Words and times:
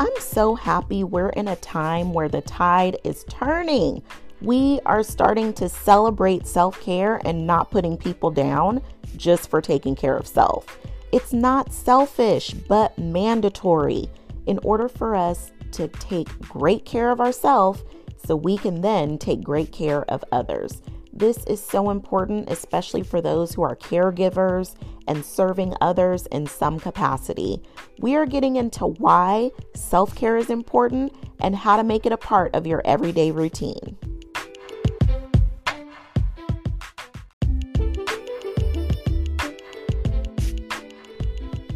I'm 0.00 0.18
so 0.18 0.54
happy 0.54 1.04
we're 1.04 1.28
in 1.28 1.46
a 1.46 1.56
time 1.56 2.14
where 2.14 2.30
the 2.30 2.40
tide 2.40 2.96
is 3.04 3.26
turning. 3.28 4.02
We 4.40 4.80
are 4.86 5.02
starting 5.02 5.52
to 5.52 5.68
celebrate 5.68 6.46
self 6.46 6.80
care 6.80 7.20
and 7.26 7.46
not 7.46 7.70
putting 7.70 7.98
people 7.98 8.30
down 8.30 8.80
just 9.18 9.50
for 9.50 9.60
taking 9.60 9.94
care 9.94 10.16
of 10.16 10.26
self. 10.26 10.78
It's 11.12 11.34
not 11.34 11.74
selfish, 11.74 12.52
but 12.52 12.96
mandatory 12.96 14.08
in 14.46 14.58
order 14.62 14.88
for 14.88 15.14
us 15.14 15.52
to 15.72 15.88
take 15.88 16.30
great 16.38 16.86
care 16.86 17.10
of 17.10 17.20
ourselves 17.20 17.84
so 18.24 18.34
we 18.34 18.56
can 18.56 18.80
then 18.80 19.18
take 19.18 19.42
great 19.42 19.70
care 19.70 20.10
of 20.10 20.24
others. 20.32 20.80
This 21.20 21.44
is 21.44 21.62
so 21.62 21.90
important, 21.90 22.50
especially 22.50 23.02
for 23.02 23.20
those 23.20 23.52
who 23.52 23.60
are 23.60 23.76
caregivers 23.76 24.74
and 25.06 25.22
serving 25.22 25.74
others 25.82 26.24
in 26.28 26.46
some 26.46 26.80
capacity. 26.80 27.62
We 27.98 28.16
are 28.16 28.24
getting 28.24 28.56
into 28.56 28.86
why 28.86 29.50
self 29.74 30.14
care 30.14 30.38
is 30.38 30.48
important 30.48 31.12
and 31.38 31.54
how 31.54 31.76
to 31.76 31.84
make 31.84 32.06
it 32.06 32.12
a 32.12 32.16
part 32.16 32.54
of 32.54 32.66
your 32.66 32.80
everyday 32.86 33.32
routine. 33.32 33.98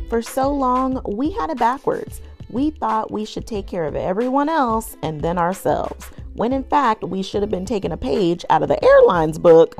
For 0.09 0.23
so 0.23 0.51
long, 0.51 1.03
we 1.07 1.33
had 1.33 1.51
it 1.51 1.59
backwards. 1.59 2.23
We 2.49 2.71
thought 2.71 3.11
we 3.11 3.27
should 3.27 3.47
take 3.47 3.67
care 3.67 3.85
of 3.85 3.95
everyone 3.95 4.49
else 4.49 4.97
and 5.03 5.21
then 5.21 5.37
ourselves 5.37 6.14
when 6.35 6.53
in 6.53 6.65
fact 6.65 7.03
we 7.03 7.23
should 7.23 7.43
have 7.43 7.51
been 7.51 7.65
taking 7.65 7.93
a 7.93 7.97
page 7.97 8.45
out 8.51 8.63
of 8.63 8.69
the 8.69 8.85
airline's 8.85 9.39
book 9.39 9.77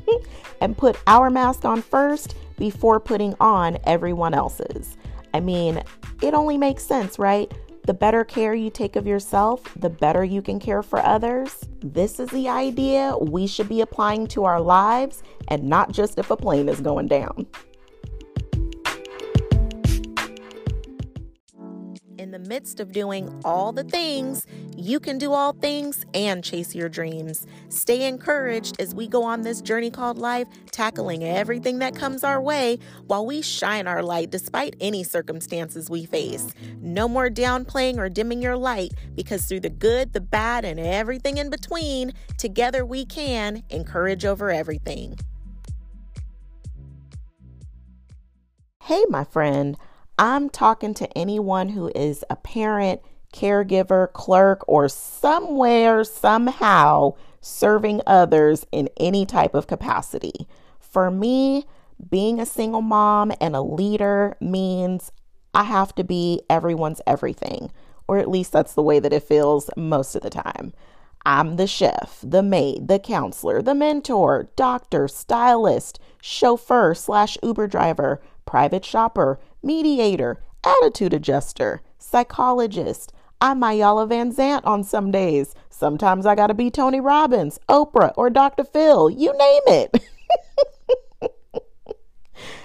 and 0.60 0.76
put 0.76 0.98
our 1.06 1.30
mask 1.30 1.64
on 1.64 1.80
first 1.80 2.34
before 2.58 3.00
putting 3.00 3.34
on 3.40 3.78
everyone 3.84 4.34
else's. 4.34 4.96
I 5.32 5.40
mean, 5.40 5.82
it 6.22 6.34
only 6.34 6.58
makes 6.58 6.84
sense, 6.84 7.18
right? 7.18 7.52
The 7.86 7.94
better 7.94 8.24
care 8.24 8.54
you 8.54 8.68
take 8.70 8.96
of 8.96 9.06
yourself, 9.06 9.62
the 9.74 9.88
better 9.88 10.22
you 10.22 10.42
can 10.42 10.60
care 10.60 10.82
for 10.82 10.98
others. 11.00 11.64
This 11.80 12.20
is 12.20 12.28
the 12.28 12.48
idea 12.48 13.16
we 13.18 13.46
should 13.46 13.68
be 13.68 13.80
applying 13.80 14.26
to 14.28 14.44
our 14.44 14.60
lives 14.60 15.22
and 15.48 15.64
not 15.64 15.92
just 15.92 16.18
if 16.18 16.30
a 16.30 16.36
plane 16.36 16.68
is 16.68 16.80
going 16.80 17.08
down. 17.08 17.46
In 22.32 22.42
the 22.42 22.48
midst 22.48 22.78
of 22.78 22.92
doing 22.92 23.40
all 23.44 23.72
the 23.72 23.82
things, 23.82 24.46
you 24.76 25.00
can 25.00 25.18
do 25.18 25.32
all 25.32 25.52
things 25.52 26.06
and 26.14 26.44
chase 26.44 26.76
your 26.76 26.88
dreams. 26.88 27.44
Stay 27.70 28.06
encouraged 28.06 28.80
as 28.80 28.94
we 28.94 29.08
go 29.08 29.24
on 29.24 29.42
this 29.42 29.60
journey 29.60 29.90
called 29.90 30.16
life, 30.16 30.46
tackling 30.70 31.24
everything 31.24 31.80
that 31.80 31.96
comes 31.96 32.22
our 32.22 32.40
way 32.40 32.78
while 33.08 33.26
we 33.26 33.42
shine 33.42 33.88
our 33.88 34.00
light 34.00 34.30
despite 34.30 34.76
any 34.80 35.02
circumstances 35.02 35.90
we 35.90 36.04
face. 36.04 36.54
No 36.80 37.08
more 37.08 37.28
downplaying 37.28 37.98
or 37.98 38.08
dimming 38.08 38.40
your 38.40 38.56
light 38.56 38.92
because 39.16 39.46
through 39.46 39.60
the 39.60 39.70
good, 39.70 40.12
the 40.12 40.20
bad, 40.20 40.64
and 40.64 40.78
everything 40.78 41.36
in 41.36 41.50
between, 41.50 42.12
together 42.38 42.86
we 42.86 43.04
can 43.04 43.64
encourage 43.70 44.24
over 44.24 44.52
everything. 44.52 45.18
Hey, 48.84 49.04
my 49.08 49.24
friend. 49.24 49.76
I'm 50.20 50.50
talking 50.50 50.92
to 50.94 51.08
anyone 51.16 51.70
who 51.70 51.90
is 51.94 52.26
a 52.28 52.36
parent, 52.36 53.00
caregiver, 53.32 54.12
clerk, 54.12 54.62
or 54.68 54.86
somewhere, 54.86 56.04
somehow 56.04 57.14
serving 57.40 58.02
others 58.06 58.66
in 58.70 58.90
any 58.98 59.24
type 59.24 59.54
of 59.54 59.66
capacity. 59.66 60.46
For 60.78 61.10
me, 61.10 61.64
being 62.10 62.38
a 62.38 62.44
single 62.44 62.82
mom 62.82 63.32
and 63.40 63.56
a 63.56 63.62
leader 63.62 64.36
means 64.42 65.10
I 65.54 65.64
have 65.64 65.94
to 65.94 66.04
be 66.04 66.42
everyone's 66.50 67.00
everything, 67.06 67.70
or 68.06 68.18
at 68.18 68.28
least 68.28 68.52
that's 68.52 68.74
the 68.74 68.82
way 68.82 68.98
that 68.98 69.14
it 69.14 69.22
feels 69.22 69.70
most 69.74 70.14
of 70.14 70.20
the 70.20 70.28
time. 70.28 70.74
I'm 71.24 71.56
the 71.56 71.66
chef, 71.66 72.18
the 72.22 72.42
maid, 72.42 72.88
the 72.88 72.98
counselor, 72.98 73.62
the 73.62 73.74
mentor, 73.74 74.50
doctor, 74.54 75.08
stylist, 75.08 75.98
chauffeur 76.20 76.92
slash 76.92 77.38
Uber 77.42 77.68
driver, 77.68 78.20
private 78.44 78.84
shopper, 78.84 79.38
mediator, 79.62 80.42
attitude 80.64 81.12
adjuster, 81.14 81.82
psychologist. 81.98 83.12
I'm 83.40 83.60
Iyanla 83.60 84.08
Vanzant 84.08 84.60
on 84.64 84.84
some 84.84 85.10
days. 85.10 85.54
Sometimes 85.68 86.26
I 86.26 86.34
gotta 86.34 86.54
be 86.54 86.70
Tony 86.70 87.00
Robbins, 87.00 87.58
Oprah, 87.68 88.12
or 88.16 88.30
Dr. 88.30 88.64
Phil. 88.64 89.10
You 89.10 89.32
name 89.36 89.62
it. 89.66 90.02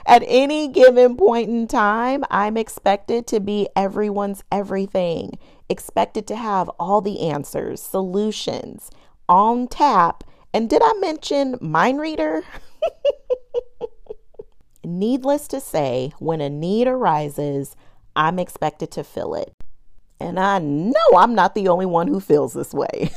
At 0.06 0.24
any 0.28 0.68
given 0.68 1.18
point 1.18 1.50
in 1.50 1.68
time, 1.68 2.24
I'm 2.30 2.58
expected 2.58 3.26
to 3.28 3.40
be 3.40 3.68
everyone's 3.76 4.44
everything, 4.52 5.40
expected 5.68 6.28
to 6.28 6.36
have 6.36 6.70
all 6.80 7.02
the 7.02 7.22
answers, 7.22 7.82
solutions 7.82 8.92
on 9.28 9.68
tap. 9.68 10.24
And 10.54 10.70
did 10.70 10.82
I 10.84 10.94
mention 11.00 11.58
mind 11.60 12.00
reader? 12.00 12.44
Needless 14.86 15.48
to 15.50 15.60
say, 15.60 16.14
when 16.20 16.42
a 16.42 16.50
need 16.50 16.88
arises, 16.88 17.76
I'm 18.16 18.40
expected 18.40 18.92
to 18.92 19.04
fill 19.04 19.36
it. 19.36 19.54
And 20.20 20.40
I 20.40 20.60
know 20.60 20.94
I'm 21.18 21.36
not 21.36 21.56
the 21.56 21.68
only 21.68 21.86
one 21.86 22.08
who 22.08 22.20
feels 22.20 22.54
this 22.54 22.74
way. 22.74 23.12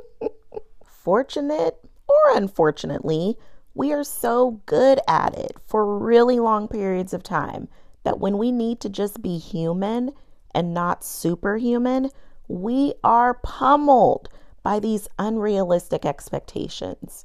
Fortunate 0.84 1.78
or 2.08 2.36
unfortunately, 2.36 3.36
we 3.74 3.92
are 3.92 4.04
so 4.04 4.62
good 4.66 5.00
at 5.08 5.36
it 5.36 5.56
for 5.66 5.98
really 5.98 6.38
long 6.38 6.68
periods 6.68 7.12
of 7.12 7.22
time 7.22 7.68
that 8.04 8.20
when 8.20 8.38
we 8.38 8.52
need 8.52 8.80
to 8.80 8.88
just 8.88 9.20
be 9.20 9.38
human 9.38 10.12
and 10.54 10.72
not 10.72 11.04
superhuman, 11.04 12.10
we 12.48 12.94
are 13.02 13.34
pummeled 13.34 14.28
by 14.62 14.78
these 14.78 15.08
unrealistic 15.18 16.04
expectations. 16.04 17.24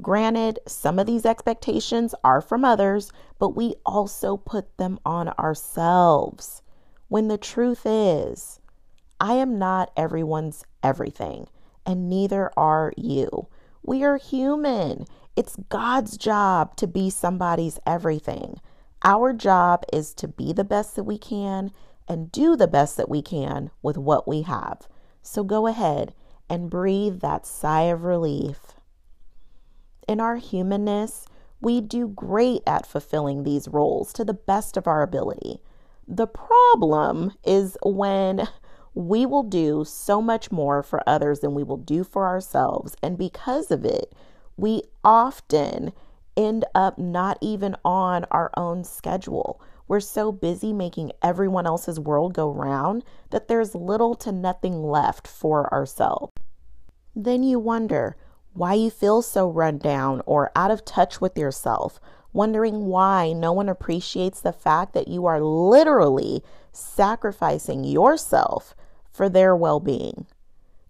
Granted, 0.00 0.60
some 0.66 1.00
of 1.00 1.06
these 1.06 1.26
expectations 1.26 2.14
are 2.22 2.40
from 2.40 2.64
others, 2.64 3.10
but 3.38 3.56
we 3.56 3.74
also 3.84 4.36
put 4.36 4.76
them 4.76 5.00
on 5.04 5.28
ourselves. 5.30 6.62
When 7.08 7.26
the 7.26 7.38
truth 7.38 7.82
is, 7.84 8.60
I 9.18 9.34
am 9.34 9.58
not 9.58 9.90
everyone's 9.96 10.64
everything, 10.84 11.48
and 11.84 12.08
neither 12.08 12.52
are 12.56 12.92
you. 12.96 13.48
We 13.82 14.04
are 14.04 14.18
human. 14.18 15.06
It's 15.34 15.56
God's 15.68 16.16
job 16.16 16.76
to 16.76 16.86
be 16.86 17.10
somebody's 17.10 17.80
everything. 17.84 18.60
Our 19.02 19.32
job 19.32 19.84
is 19.92 20.14
to 20.14 20.28
be 20.28 20.52
the 20.52 20.64
best 20.64 20.94
that 20.94 21.04
we 21.04 21.18
can 21.18 21.72
and 22.06 22.30
do 22.30 22.54
the 22.54 22.68
best 22.68 22.96
that 22.98 23.08
we 23.08 23.20
can 23.20 23.70
with 23.82 23.98
what 23.98 24.28
we 24.28 24.42
have. 24.42 24.86
So 25.22 25.42
go 25.42 25.66
ahead 25.66 26.14
and 26.48 26.70
breathe 26.70 27.20
that 27.20 27.46
sigh 27.46 27.82
of 27.82 28.04
relief 28.04 28.77
in 30.08 30.20
our 30.20 30.36
humanness, 30.36 31.26
we 31.60 31.80
do 31.80 32.08
great 32.08 32.62
at 32.66 32.86
fulfilling 32.86 33.42
these 33.42 33.68
roles 33.68 34.12
to 34.14 34.24
the 34.24 34.34
best 34.34 34.76
of 34.76 34.86
our 34.86 35.02
ability. 35.02 35.60
The 36.06 36.26
problem 36.26 37.32
is 37.44 37.76
when 37.84 38.48
we 38.94 39.26
will 39.26 39.42
do 39.42 39.84
so 39.86 40.22
much 40.22 40.50
more 40.50 40.82
for 40.82 41.02
others 41.06 41.40
than 41.40 41.54
we 41.54 41.62
will 41.62 41.76
do 41.76 42.02
for 42.02 42.26
ourselves. 42.26 42.96
And 43.02 43.18
because 43.18 43.70
of 43.70 43.84
it, 43.84 44.14
we 44.56 44.82
often 45.04 45.92
end 46.36 46.64
up 46.74 46.98
not 46.98 47.38
even 47.40 47.76
on 47.84 48.24
our 48.30 48.50
own 48.56 48.84
schedule. 48.84 49.60
We're 49.86 50.00
so 50.00 50.32
busy 50.32 50.72
making 50.72 51.12
everyone 51.22 51.66
else's 51.66 52.00
world 52.00 52.34
go 52.34 52.50
round 52.50 53.04
that 53.30 53.48
there's 53.48 53.74
little 53.74 54.14
to 54.16 54.32
nothing 54.32 54.82
left 54.82 55.26
for 55.26 55.72
ourselves. 55.72 56.32
Then 57.14 57.42
you 57.42 57.58
wonder, 57.58 58.16
why 58.58 58.74
you 58.74 58.90
feel 58.90 59.22
so 59.22 59.48
run 59.48 59.78
down 59.78 60.20
or 60.26 60.50
out 60.56 60.72
of 60.72 60.84
touch 60.84 61.20
with 61.20 61.38
yourself, 61.38 62.00
wondering 62.32 62.86
why 62.86 63.32
no 63.32 63.52
one 63.52 63.68
appreciates 63.68 64.40
the 64.40 64.52
fact 64.52 64.94
that 64.94 65.06
you 65.06 65.26
are 65.26 65.40
literally 65.40 66.42
sacrificing 66.72 67.84
yourself 67.84 68.74
for 69.12 69.28
their 69.28 69.54
well 69.54 69.78
being. 69.78 70.26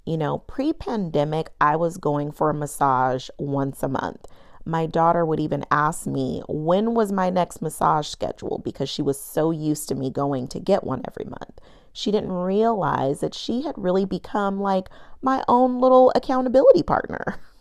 You 0.06 0.16
know, 0.16 0.38
pre 0.38 0.72
pandemic, 0.72 1.50
I 1.60 1.76
was 1.76 1.98
going 1.98 2.32
for 2.32 2.48
a 2.48 2.54
massage 2.54 3.28
once 3.38 3.82
a 3.82 3.88
month. 3.88 4.26
My 4.64 4.86
daughter 4.86 5.24
would 5.24 5.38
even 5.38 5.66
ask 5.70 6.06
me 6.06 6.42
when 6.48 6.94
was 6.94 7.12
my 7.12 7.28
next 7.28 7.60
massage 7.60 8.08
schedule 8.08 8.62
because 8.64 8.88
she 8.88 9.02
was 9.02 9.20
so 9.20 9.50
used 9.50 9.88
to 9.90 9.94
me 9.94 10.10
going 10.10 10.48
to 10.48 10.60
get 10.60 10.84
one 10.84 11.02
every 11.06 11.26
month. 11.26 11.60
She 11.92 12.10
didn't 12.10 12.32
realize 12.32 13.20
that 13.20 13.34
she 13.34 13.62
had 13.62 13.74
really 13.76 14.06
become 14.06 14.58
like 14.58 14.88
my 15.20 15.44
own 15.48 15.80
little 15.80 16.12
accountability 16.14 16.82
partner. 16.82 17.36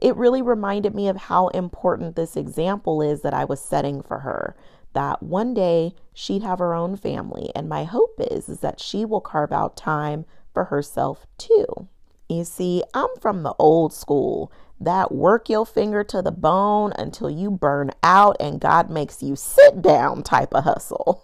it 0.00 0.16
really 0.16 0.42
reminded 0.42 0.94
me 0.94 1.08
of 1.08 1.16
how 1.16 1.48
important 1.48 2.16
this 2.16 2.36
example 2.36 3.02
is 3.02 3.22
that 3.22 3.34
I 3.34 3.44
was 3.44 3.60
setting 3.60 4.02
for 4.02 4.20
her. 4.20 4.56
That 4.92 5.22
one 5.22 5.52
day 5.52 5.94
she'd 6.14 6.42
have 6.42 6.58
her 6.58 6.74
own 6.74 6.96
family, 6.96 7.50
and 7.54 7.68
my 7.68 7.84
hope 7.84 8.14
is, 8.18 8.48
is 8.48 8.60
that 8.60 8.80
she 8.80 9.04
will 9.04 9.20
carve 9.20 9.52
out 9.52 9.76
time 9.76 10.24
for 10.54 10.64
herself 10.64 11.26
too. 11.36 11.88
You 12.28 12.44
see, 12.44 12.82
I'm 12.94 13.10
from 13.20 13.42
the 13.42 13.54
old 13.58 13.92
school 13.92 14.50
that 14.80 15.12
work 15.12 15.48
your 15.48 15.64
finger 15.64 16.04
to 16.04 16.22
the 16.22 16.32
bone 16.32 16.92
until 16.98 17.30
you 17.30 17.50
burn 17.50 17.90
out 18.02 18.36
and 18.40 18.60
God 18.60 18.90
makes 18.90 19.22
you 19.22 19.36
sit 19.36 19.80
down 19.82 20.22
type 20.22 20.54
of 20.54 20.64
hustle. 20.64 21.22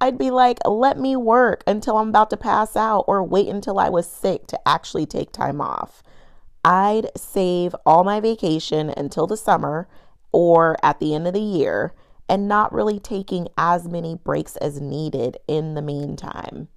I'd 0.00 0.18
be 0.18 0.30
like, 0.30 0.58
let 0.66 0.98
me 0.98 1.16
work 1.16 1.64
until 1.66 1.96
I'm 1.96 2.10
about 2.10 2.30
to 2.30 2.36
pass 2.36 2.76
out 2.76 3.04
or 3.06 3.22
wait 3.22 3.48
until 3.48 3.78
I 3.78 3.88
was 3.88 4.06
sick 4.06 4.46
to 4.48 4.68
actually 4.68 5.06
take 5.06 5.32
time 5.32 5.60
off. 5.60 6.02
I'd 6.64 7.10
save 7.16 7.74
all 7.86 8.04
my 8.04 8.20
vacation 8.20 8.92
until 8.96 9.26
the 9.26 9.36
summer 9.36 9.88
or 10.32 10.76
at 10.82 11.00
the 11.00 11.14
end 11.14 11.26
of 11.26 11.32
the 11.32 11.40
year 11.40 11.94
and 12.28 12.48
not 12.48 12.72
really 12.72 12.98
taking 12.98 13.48
as 13.56 13.88
many 13.88 14.14
breaks 14.14 14.56
as 14.56 14.80
needed 14.80 15.38
in 15.46 15.74
the 15.74 15.82
meantime. 15.82 16.68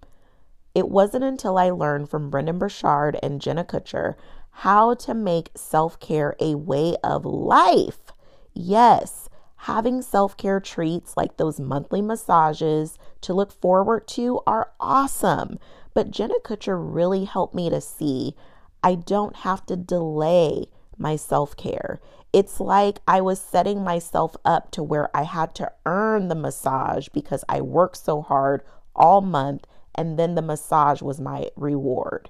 It 0.75 0.89
wasn't 0.89 1.23
until 1.23 1.57
I 1.57 1.71
learned 1.71 2.09
from 2.09 2.29
Brendon 2.29 2.59
Burchard 2.59 3.17
and 3.23 3.41
Jenna 3.41 3.63
Kutcher 3.65 4.15
how 4.51 4.93
to 4.93 5.13
make 5.13 5.51
self 5.55 5.99
care 5.99 6.35
a 6.39 6.55
way 6.55 6.95
of 7.03 7.25
life. 7.25 8.11
Yes, 8.53 9.28
having 9.63 10.01
self 10.01 10.37
care 10.37 10.59
treats 10.61 11.17
like 11.17 11.35
those 11.35 11.59
monthly 11.59 12.01
massages 12.01 12.97
to 13.21 13.33
look 13.33 13.51
forward 13.51 14.07
to 14.07 14.39
are 14.47 14.71
awesome. 14.79 15.59
But 15.93 16.11
Jenna 16.11 16.39
Kutcher 16.43 16.77
really 16.79 17.25
helped 17.25 17.53
me 17.53 17.69
to 17.69 17.81
see 17.81 18.35
I 18.83 18.95
don't 18.95 19.37
have 19.37 19.65
to 19.65 19.75
delay 19.75 20.67
my 20.97 21.17
self 21.17 21.57
care. 21.57 21.99
It's 22.31 22.59
like 22.59 22.99
I 23.07 23.19
was 23.19 23.41
setting 23.41 23.83
myself 23.83 24.35
up 24.45 24.71
to 24.71 24.83
where 24.83 25.15
I 25.15 25.23
had 25.23 25.55
to 25.55 25.71
earn 25.85 26.29
the 26.29 26.35
massage 26.35 27.09
because 27.09 27.43
I 27.49 27.59
worked 27.59 27.97
so 27.97 28.21
hard 28.21 28.63
all 28.95 29.19
month 29.19 29.65
and 29.93 30.17
then 30.17 30.35
the 30.35 30.41
massage 30.41 31.01
was 31.01 31.19
my 31.19 31.49
reward. 31.57 32.29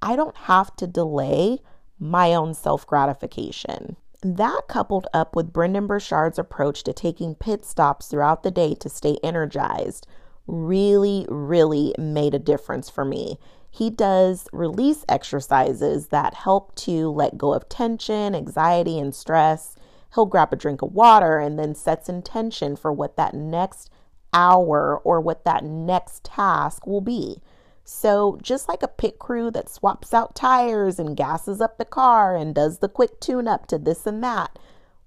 I 0.00 0.14
don't 0.14 0.36
have 0.36 0.76
to 0.76 0.86
delay 0.86 1.58
my 1.98 2.34
own 2.34 2.54
self 2.54 2.86
gratification. 2.86 3.96
That, 4.22 4.62
coupled 4.68 5.06
up 5.14 5.36
with 5.36 5.52
Brendon 5.52 5.86
Burchard's 5.86 6.38
approach 6.38 6.82
to 6.84 6.92
taking 6.92 7.36
pit 7.36 7.64
stops 7.64 8.08
throughout 8.08 8.42
the 8.42 8.50
day 8.50 8.74
to 8.74 8.88
stay 8.88 9.16
energized, 9.22 10.06
really, 10.48 11.24
really 11.28 11.94
made 11.98 12.34
a 12.34 12.40
difference 12.40 12.90
for 12.90 13.04
me. 13.04 13.38
He 13.70 13.90
does 13.90 14.48
release 14.52 15.04
exercises 15.08 16.08
that 16.08 16.34
help 16.34 16.74
to 16.76 17.10
let 17.10 17.38
go 17.38 17.52
of 17.52 17.68
tension, 17.68 18.34
anxiety, 18.34 18.98
and 18.98 19.14
stress. 19.14 19.76
He'll 20.14 20.26
grab 20.26 20.52
a 20.52 20.56
drink 20.56 20.82
of 20.82 20.94
water 20.94 21.38
and 21.38 21.58
then 21.58 21.76
sets 21.76 22.08
intention 22.08 22.74
for 22.74 22.92
what 22.92 23.16
that 23.16 23.34
next 23.34 23.88
hour 24.32 25.00
or 25.04 25.20
what 25.20 25.44
that 25.44 25.62
next 25.64 26.24
task 26.24 26.86
will 26.86 27.00
be. 27.00 27.40
So, 27.90 28.38
just 28.42 28.68
like 28.68 28.82
a 28.82 28.86
pit 28.86 29.18
crew 29.18 29.50
that 29.52 29.70
swaps 29.70 30.12
out 30.12 30.34
tires 30.34 30.98
and 30.98 31.16
gasses 31.16 31.58
up 31.58 31.78
the 31.78 31.86
car 31.86 32.36
and 32.36 32.54
does 32.54 32.80
the 32.80 32.88
quick 32.88 33.18
tune 33.18 33.48
up 33.48 33.66
to 33.68 33.78
this 33.78 34.06
and 34.06 34.22
that, 34.22 34.58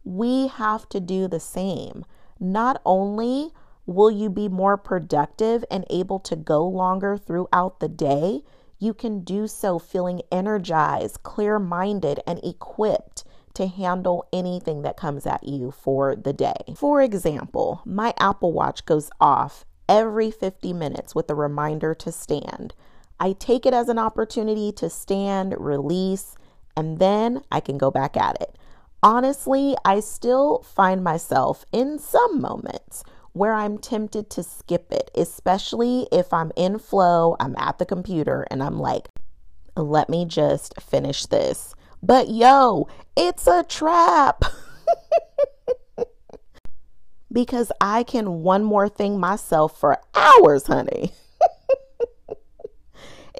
we 0.04 0.48
have 0.48 0.90
to 0.90 1.00
do 1.00 1.28
the 1.28 1.40
same. 1.40 2.06
Not 2.40 2.82
only 2.84 3.52
will 3.86 4.10
you 4.10 4.32
be 4.32 4.50
more 4.50 4.78
productive 4.78 5.64
and 5.70 5.86
able 5.92 6.18
to 6.22 6.36
go 6.36 6.68
longer 6.68 7.18
throughout 7.18 7.82
the 7.82 7.88
day, 7.88 8.42
you 8.80 8.96
can 8.96 9.24
do 9.24 9.46
so 9.46 9.78
feeling 9.78 10.24
energized, 10.32 11.22
clear 11.22 11.60
minded, 11.60 12.20
and 12.26 12.44
equipped 12.44 13.24
to 13.54 13.68
handle 13.68 14.28
anything 14.34 14.82
that 14.82 14.98
comes 14.98 15.28
at 15.28 15.44
you 15.44 15.70
for 15.70 16.16
the 16.16 16.34
day. 16.34 16.74
For 16.76 17.00
example, 17.04 17.84
my 17.86 18.16
Apple 18.18 18.54
Watch 18.54 18.86
goes 18.88 19.12
off 19.22 19.66
every 19.92 20.32
50 20.32 20.72
minutes 20.72 21.14
with 21.14 21.30
a 21.30 21.36
reminder 21.36 21.94
to 21.94 22.14
stand. 22.14 22.74
I 23.20 23.34
take 23.34 23.66
it 23.66 23.74
as 23.74 23.90
an 23.90 24.00
opportunity 24.00 24.72
to 24.72 24.90
stand, 24.90 25.54
release, 25.60 26.38
and 26.78 26.98
then 26.98 27.44
I 27.52 27.60
can 27.60 27.78
go 27.78 27.92
back 27.92 28.16
at 28.16 28.42
it. 28.42 28.58
Honestly, 29.04 29.76
I 29.84 30.00
still 30.00 30.60
find 30.64 31.04
myself 31.04 31.66
in 31.74 32.00
some 32.00 32.40
moments 32.40 33.04
where 33.34 33.54
I'm 33.54 33.78
tempted 33.78 34.30
to 34.30 34.44
skip 34.44 34.92
it, 34.92 35.12
especially 35.14 36.08
if 36.10 36.32
I'm 36.32 36.54
in 36.56 36.80
flow, 36.80 37.36
I'm 37.40 37.56
at 37.58 37.78
the 37.78 37.86
computer, 37.86 38.48
and 38.50 38.64
I'm 38.64 38.80
like, 38.80 39.10
let 39.76 40.10
me 40.10 40.26
just 40.26 40.82
finish 40.82 41.26
this. 41.26 41.76
But 42.02 42.30
yo, 42.30 42.88
it's 43.18 43.46
a 43.46 43.64
trap. 43.64 44.46
because 47.32 47.72
I 47.80 48.04
can 48.04 48.44
one 48.44 48.64
more 48.64 48.90
thing 48.90 49.20
myself 49.20 49.80
for 49.80 50.00
hours, 50.14 50.68
honey. 50.68 51.14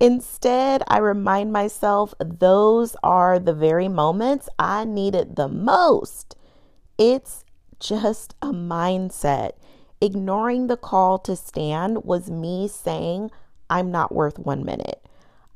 Instead, 0.02 0.82
I 0.88 0.98
remind 0.98 1.52
myself 1.52 2.14
those 2.20 2.96
are 3.04 3.38
the 3.38 3.54
very 3.54 3.88
moments 3.88 4.50
I 4.58 4.86
needed 4.86 5.36
the 5.36 5.48
most. 5.48 6.36
It's 6.98 7.44
just 7.80 8.34
a 8.42 8.48
mindset. 8.48 9.52
Ignoring 10.00 10.68
the 10.68 10.78
call 10.78 11.20
to 11.20 11.36
stand 11.36 12.04
was 12.04 12.32
me 12.32 12.68
saying, 12.68 13.30
I'm 13.70 13.92
not 13.92 14.12
worth 14.12 14.40
one 14.40 14.66
minute. 14.66 15.06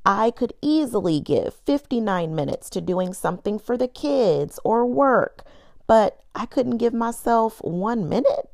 I 0.05 0.29
could 0.29 0.53
easily 0.61 1.19
give 1.19 1.55
59 1.65 2.35
minutes 2.35 2.69
to 2.71 2.81
doing 2.81 3.13
something 3.13 3.57
for 3.57 3.75
the 3.75 3.87
kids 3.87 4.59
or 4.63 4.85
work 4.85 5.43
but 5.87 6.19
I 6.33 6.45
couldn't 6.45 6.77
give 6.77 6.93
myself 6.93 7.59
one 7.59 8.09
minute. 8.09 8.49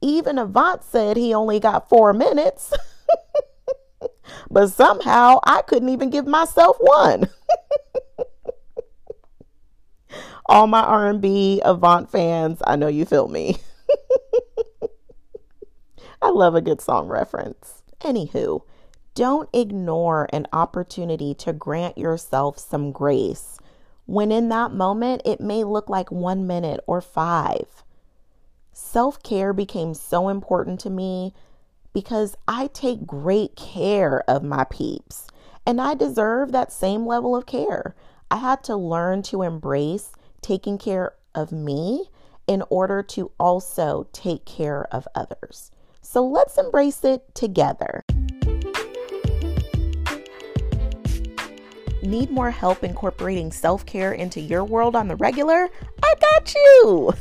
Even 0.00 0.38
Avant 0.38 0.84
said 0.84 1.16
he 1.16 1.34
only 1.34 1.60
got 1.60 1.88
four 1.88 2.12
minutes. 2.12 2.72
but 4.50 4.68
somehow 4.68 5.38
I 5.44 5.62
couldn't 5.62 5.88
even 5.88 6.10
give 6.10 6.26
myself 6.26 6.76
one. 6.80 7.30
All 10.46 10.66
my 10.66 10.82
R&B 10.82 11.60
Avant 11.64 12.10
fans, 12.10 12.60
I 12.64 12.76
know 12.76 12.88
you 12.88 13.04
feel 13.04 13.28
me. 13.28 13.58
I 16.22 16.30
love 16.30 16.54
a 16.54 16.60
good 16.60 16.80
song 16.80 17.08
reference. 17.08 17.82
Anywho, 18.00 18.62
don't 19.14 19.48
ignore 19.52 20.28
an 20.32 20.46
opportunity 20.52 21.34
to 21.34 21.52
grant 21.52 21.98
yourself 21.98 22.58
some 22.58 22.92
grace 22.92 23.58
when 24.06 24.32
in 24.32 24.48
that 24.48 24.72
moment 24.72 25.22
it 25.24 25.40
may 25.40 25.64
look 25.64 25.88
like 25.88 26.10
one 26.10 26.46
minute 26.46 26.80
or 26.86 27.00
five. 27.00 27.84
Self 28.72 29.22
care 29.22 29.52
became 29.52 29.94
so 29.94 30.28
important 30.28 30.80
to 30.80 30.90
me 30.90 31.34
because 31.92 32.36
I 32.46 32.68
take 32.68 33.06
great 33.06 33.56
care 33.56 34.22
of 34.28 34.42
my 34.42 34.64
peeps 34.64 35.26
and 35.66 35.80
I 35.80 35.94
deserve 35.94 36.52
that 36.52 36.72
same 36.72 37.06
level 37.06 37.34
of 37.34 37.46
care. 37.46 37.94
I 38.30 38.36
had 38.36 38.62
to 38.64 38.76
learn 38.76 39.22
to 39.22 39.42
embrace 39.42 40.12
taking 40.40 40.78
care 40.78 41.14
of 41.34 41.52
me 41.52 42.10
in 42.46 42.62
order 42.70 43.02
to 43.02 43.32
also 43.38 44.08
take 44.12 44.44
care 44.44 44.86
of 44.94 45.08
others. 45.14 45.72
So 46.00 46.24
let's 46.24 46.56
embrace 46.56 47.02
it 47.02 47.34
together. 47.34 48.04
Need 52.02 52.30
more 52.30 52.50
help 52.50 52.84
incorporating 52.84 53.50
self 53.50 53.86
care 53.86 54.12
into 54.12 54.40
your 54.40 54.64
world 54.64 54.94
on 54.94 55.08
the 55.08 55.16
regular? 55.16 55.68
I 56.02 56.14
got 56.20 56.54
you! 56.54 57.12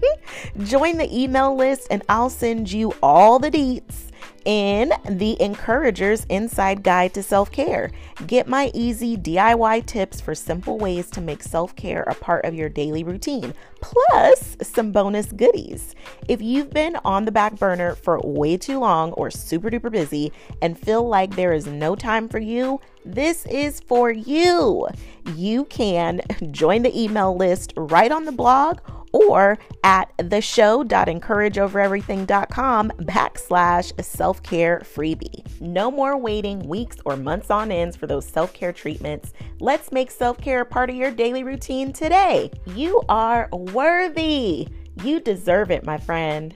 Join 0.64 0.98
the 0.98 1.08
email 1.16 1.56
list 1.56 1.88
and 1.90 2.02
I'll 2.08 2.30
send 2.30 2.70
you 2.70 2.92
all 3.02 3.38
the 3.38 3.50
deets 3.50 4.07
in 4.48 4.94
the 5.06 5.40
Encouragers 5.42 6.24
Inside 6.30 6.82
Guide 6.82 7.12
to 7.12 7.22
Self 7.22 7.52
Care. 7.52 7.90
Get 8.26 8.48
my 8.48 8.70
easy 8.72 9.14
DIY 9.14 9.84
tips 9.84 10.22
for 10.22 10.34
simple 10.34 10.78
ways 10.78 11.10
to 11.10 11.20
make 11.20 11.42
self 11.42 11.76
care 11.76 12.02
a 12.04 12.14
part 12.14 12.46
of 12.46 12.54
your 12.54 12.70
daily 12.70 13.04
routine, 13.04 13.52
plus 13.82 14.56
some 14.62 14.90
bonus 14.90 15.26
goodies. 15.32 15.94
If 16.28 16.40
you've 16.40 16.70
been 16.70 16.96
on 17.04 17.26
the 17.26 17.30
back 17.30 17.58
burner 17.58 17.94
for 17.94 18.20
way 18.24 18.56
too 18.56 18.78
long 18.78 19.12
or 19.12 19.30
super 19.30 19.68
duper 19.68 19.92
busy 19.92 20.32
and 20.62 20.78
feel 20.78 21.06
like 21.06 21.36
there 21.36 21.52
is 21.52 21.66
no 21.66 21.94
time 21.94 22.26
for 22.26 22.38
you, 22.38 22.80
this 23.04 23.44
is 23.44 23.80
for 23.80 24.10
you. 24.10 24.88
You 25.36 25.66
can 25.66 26.22
join 26.50 26.84
the 26.84 26.98
email 26.98 27.36
list 27.36 27.74
right 27.76 28.10
on 28.10 28.24
the 28.24 28.32
blog 28.32 28.78
or 29.12 29.58
at 29.84 30.12
the 30.18 30.40
show.encourageovereverything.com 30.40 32.92
backslash 32.98 34.04
self 34.04 34.42
care 34.42 34.82
freebie. 34.84 35.60
No 35.60 35.90
more 35.90 36.16
waiting 36.16 36.60
weeks 36.68 36.96
or 37.04 37.16
months 37.16 37.50
on 37.50 37.70
ends 37.70 37.96
for 37.96 38.06
those 38.06 38.26
self 38.26 38.52
care 38.52 38.72
treatments. 38.72 39.32
Let's 39.60 39.92
make 39.92 40.10
self 40.10 40.38
care 40.38 40.62
a 40.62 40.66
part 40.66 40.90
of 40.90 40.96
your 40.96 41.10
daily 41.10 41.44
routine 41.44 41.92
today. 41.92 42.50
You 42.66 43.02
are 43.08 43.48
worthy. 43.52 44.68
You 45.02 45.20
deserve 45.20 45.70
it, 45.70 45.86
my 45.86 45.98
friend. 45.98 46.54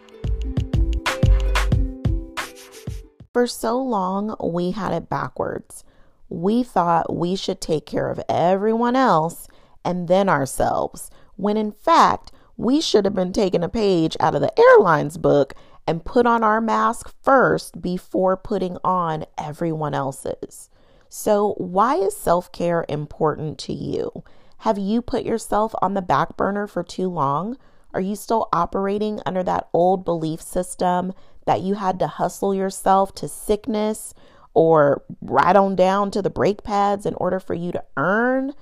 For 3.33 3.47
so 3.47 3.79
long, 3.79 4.37
we 4.43 4.73
had 4.73 4.93
it 4.93 5.09
backwards. 5.09 5.85
We 6.29 6.63
thought 6.63 7.15
we 7.15 7.37
should 7.37 7.61
take 7.61 7.87
care 7.87 8.11
of 8.11 8.21
everyone 8.29 8.97
else 8.97 9.49
and 9.85 10.09
then 10.09 10.29
ourselves, 10.29 11.11
when 11.37 11.57
in 11.57 11.73
fact, 11.73 12.32
we 12.57 12.81
should 12.81 13.05
have 13.05 13.15
been 13.15 13.33
taking 13.33 13.63
a 13.63 13.69
page 13.69 14.17
out 14.21 14.35
of 14.35 14.41
the 14.41 14.53
airline's 14.59 15.19
book 15.19 15.55
and 15.87 16.05
put 16.05 16.27
on 16.27 16.45
our 16.45 16.61
mask 16.61 17.13
first 17.23 17.81
before 17.83 18.37
putting 18.37 18.79
on 18.85 19.25
everyone 19.37 19.95
else's. 19.95 20.71
So, 21.09 21.55
why 21.59 21.97
is 21.97 22.17
self 22.17 22.51
care 22.53 22.87
important 22.89 23.59
to 23.61 23.73
you? 23.73 24.25
Have 24.59 24.79
you 24.79 25.03
put 25.03 25.25
yourself 25.25 25.75
on 25.83 25.95
the 25.95 26.03
back 26.03 26.37
burner 26.37 26.67
for 26.67 26.83
too 26.83 27.09
long? 27.09 27.57
Are 27.93 28.01
you 28.01 28.17
still 28.17 28.49
operating 28.53 29.21
under 29.27 29.43
that 29.43 29.69
old 29.73 30.05
belief 30.05 30.41
system 30.41 31.13
that 31.45 31.61
you 31.61 31.75
had 31.75 31.99
to 31.99 32.07
hustle 32.07 32.55
yourself 32.55 33.15
to 33.17 33.29
sickness 33.29 34.15
or 34.55 35.03
right 35.21 35.57
on 35.57 35.77
down 35.77 36.11
to 36.13 36.23
the 36.23 36.31
brake 36.31 36.63
pads 36.63 37.05
in 37.05 37.15
order 37.17 37.41
for 37.41 37.55
you 37.55 37.73
to 37.73 37.85
earn 37.97 38.53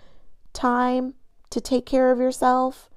time 0.53 1.15
to 1.51 1.61
take 1.61 1.87
care 1.87 2.11
of 2.11 2.19
yourself? 2.19 2.91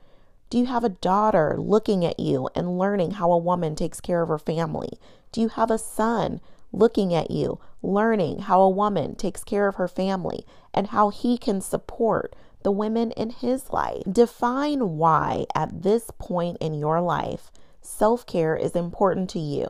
Do 0.54 0.60
you 0.60 0.68
have 0.68 0.84
a 0.84 0.90
daughter 0.90 1.56
looking 1.58 2.06
at 2.06 2.20
you 2.20 2.48
and 2.54 2.78
learning 2.78 3.14
how 3.14 3.32
a 3.32 3.40
woman 3.40 3.76
takes 3.76 4.00
care 4.00 4.22
of 4.22 4.30
her 4.30 4.38
family? 4.38 5.00
Do 5.32 5.42
you 5.42 5.48
have 5.48 5.72
a 5.72 5.80
son 5.80 6.42
looking 6.72 7.12
at 7.12 7.32
you, 7.32 7.60
learning 7.82 8.42
how 8.42 8.62
a 8.62 8.70
woman 8.70 9.16
takes 9.16 9.44
care 9.44 9.68
of 9.68 9.78
her 9.78 9.88
family 9.88 10.46
and 10.72 10.90
how 10.90 11.10
he 11.10 11.40
can 11.40 11.60
support 11.60 12.36
the 12.62 12.70
women 12.70 13.10
in 13.14 13.32
his 13.32 13.72
life? 13.72 14.04
Define 14.04 14.96
why, 14.96 15.48
at 15.56 15.82
this 15.82 16.12
point 16.20 16.58
in 16.62 16.76
your 16.76 17.02
life, 17.02 17.50
self 17.82 18.24
care 18.28 18.56
is 18.56 18.76
important 18.76 19.32
to 19.32 19.40
you 19.40 19.70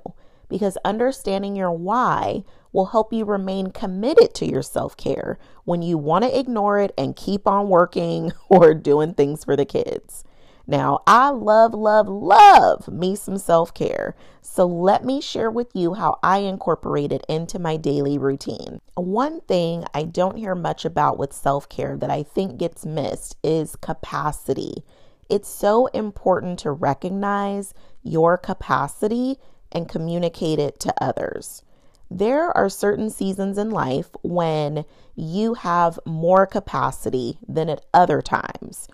because 0.50 0.78
understanding 0.84 1.56
your 1.56 1.72
why 1.72 2.44
will 2.74 2.88
help 2.88 3.14
you 3.14 3.24
remain 3.24 3.72
committed 3.72 4.34
to 4.34 4.46
your 4.46 4.62
self 4.62 4.98
care 4.98 5.40
when 5.64 5.82
you 5.82 5.98
want 5.98 6.26
to 6.26 6.38
ignore 6.38 6.78
it 6.78 6.94
and 6.98 7.16
keep 7.16 7.48
on 7.48 7.70
working 7.70 8.34
or 8.50 8.74
doing 8.74 9.14
things 9.14 9.46
for 9.46 9.56
the 9.56 9.64
kids. 9.64 10.26
Now, 10.66 11.02
I 11.06 11.30
love, 11.30 11.74
love, 11.74 12.08
love 12.08 12.88
me 12.88 13.16
some 13.16 13.38
self 13.38 13.74
care. 13.74 14.16
So, 14.42 14.66
let 14.66 15.04
me 15.04 15.20
share 15.20 15.52
with 15.52 15.68
you 15.74 15.96
how 15.96 16.20
I 16.24 16.40
incorporate 16.40 17.12
it 17.12 17.26
into 17.28 17.60
my 17.60 17.76
daily 17.76 18.18
routine. 18.18 18.80
One 18.96 19.42
thing 19.42 19.84
I 19.94 20.04
don't 20.04 20.38
hear 20.38 20.56
much 20.56 20.86
about 20.86 21.18
with 21.18 21.34
self 21.34 21.68
care 21.68 21.98
that 21.98 22.10
I 22.10 22.24
think 22.24 22.58
gets 22.58 22.86
missed 22.86 23.36
is 23.44 23.76
capacity. 23.76 24.84
It's 25.30 25.50
so 25.50 25.88
important 25.88 26.60
to 26.60 26.72
recognize 26.72 27.74
your 28.02 28.38
capacity 28.38 29.40
and 29.72 29.90
communicate 29.90 30.60
it 30.60 30.80
to 30.82 30.94
others. 31.04 31.64
There 32.10 32.56
are 32.56 32.70
certain 32.70 33.10
seasons 33.10 33.58
in 33.58 33.70
life 33.70 34.12
when 34.22 34.86
you 35.16 35.56
have 35.56 36.00
more 36.06 36.46
capacity 36.46 37.40
than 37.48 37.70
at 37.70 37.86
other 37.94 38.22
times 38.22 38.88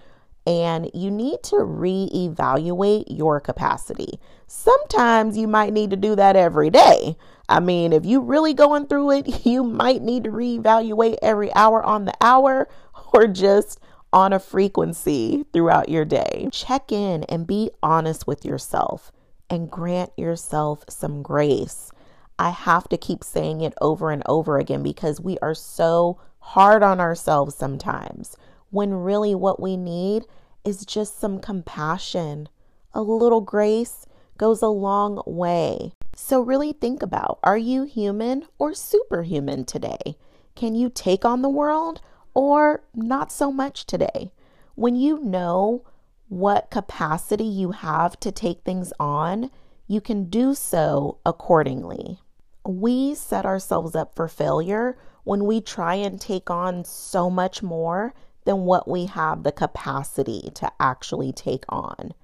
and 0.49 0.89
you 0.95 1.11
need 1.11 1.43
to 1.43 1.57
reevaluate 1.57 3.03
your 3.07 3.39
capacity. 3.39 4.19
Sometimes 4.47 5.37
you 5.37 5.47
might 5.47 5.71
need 5.71 5.91
to 5.91 5.95
do 5.95 6.15
that 6.15 6.35
every 6.35 6.71
day. 6.71 7.15
I 7.47 7.59
mean, 7.59 7.93
if 7.93 8.03
you're 8.03 8.19
really 8.19 8.55
going 8.55 8.87
through 8.87 9.11
it, 9.11 9.45
you 9.45 9.63
might 9.63 10.01
need 10.01 10.23
to 10.23 10.31
reevaluate 10.31 11.17
every 11.21 11.53
hour 11.53 11.83
on 11.83 12.05
the 12.05 12.15
hour 12.19 12.67
or 13.13 13.27
just 13.27 13.79
on 14.11 14.33
a 14.33 14.39
frequency 14.39 15.45
throughout 15.53 15.87
your 15.87 16.03
day. 16.03 16.49
Check 16.51 16.91
in 16.91 17.25
and 17.25 17.45
be 17.45 17.69
honest 17.83 18.25
with 18.25 18.43
yourself 18.43 19.11
and 19.51 19.69
grant 19.69 20.11
yourself 20.17 20.83
some 20.89 21.21
grace. 21.21 21.91
I 22.39 22.49
have 22.49 22.89
to 22.89 22.97
keep 22.97 23.23
saying 23.23 23.61
it 23.61 23.75
over 23.81 24.09
and 24.09 24.23
over 24.25 24.57
again 24.57 24.81
because 24.81 25.21
we 25.21 25.37
are 25.43 25.53
so 25.53 26.19
hard 26.39 26.81
on 26.81 26.99
ourselves 26.99 27.53
sometimes 27.53 28.35
when 28.71 28.93
really 28.93 29.35
what 29.35 29.61
we 29.61 29.77
need 29.77 30.25
is 30.63 30.85
just 30.85 31.19
some 31.19 31.39
compassion. 31.39 32.49
A 32.93 33.01
little 33.01 33.41
grace 33.41 34.05
goes 34.38 34.61
a 34.61 34.67
long 34.67 35.21
way. 35.25 35.93
So, 36.15 36.41
really 36.41 36.73
think 36.73 37.01
about 37.01 37.39
are 37.43 37.57
you 37.57 37.83
human 37.83 38.45
or 38.57 38.73
superhuman 38.73 39.65
today? 39.65 40.17
Can 40.55 40.75
you 40.75 40.89
take 40.89 41.23
on 41.23 41.41
the 41.41 41.49
world 41.49 42.01
or 42.33 42.83
not 42.93 43.31
so 43.31 43.51
much 43.51 43.85
today? 43.85 44.31
When 44.75 44.95
you 44.95 45.19
know 45.19 45.85
what 46.27 46.69
capacity 46.69 47.45
you 47.45 47.71
have 47.71 48.19
to 48.19 48.31
take 48.31 48.61
things 48.61 48.93
on, 48.99 49.49
you 49.88 50.01
can 50.01 50.29
do 50.29 50.53
so 50.53 51.17
accordingly. 51.25 52.19
We 52.65 53.15
set 53.15 53.45
ourselves 53.45 53.95
up 53.95 54.15
for 54.15 54.27
failure 54.27 54.97
when 55.23 55.45
we 55.45 55.61
try 55.61 55.95
and 55.95 56.19
take 56.19 56.49
on 56.49 56.85
so 56.85 57.29
much 57.29 57.63
more 57.63 58.13
than 58.49 58.65
what 58.65 58.87
we 58.87 59.05
have 59.05 59.43
the 59.43 59.51
capacity 59.51 60.49
to 60.55 60.71
actually 60.79 61.31
take 61.31 61.65
on. 61.69 62.15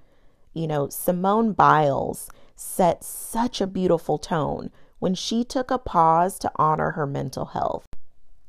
You 0.52 0.66
know, 0.66 0.88
Simone 0.88 1.52
Biles 1.52 2.28
set 2.56 3.04
such 3.04 3.60
a 3.60 3.66
beautiful 3.68 4.18
tone 4.18 4.72
when 4.98 5.14
she 5.14 5.44
took 5.44 5.70
a 5.70 5.78
pause 5.78 6.40
to 6.40 6.50
honor 6.56 6.90
her 6.90 7.06
mental 7.06 7.44
health. 7.44 7.86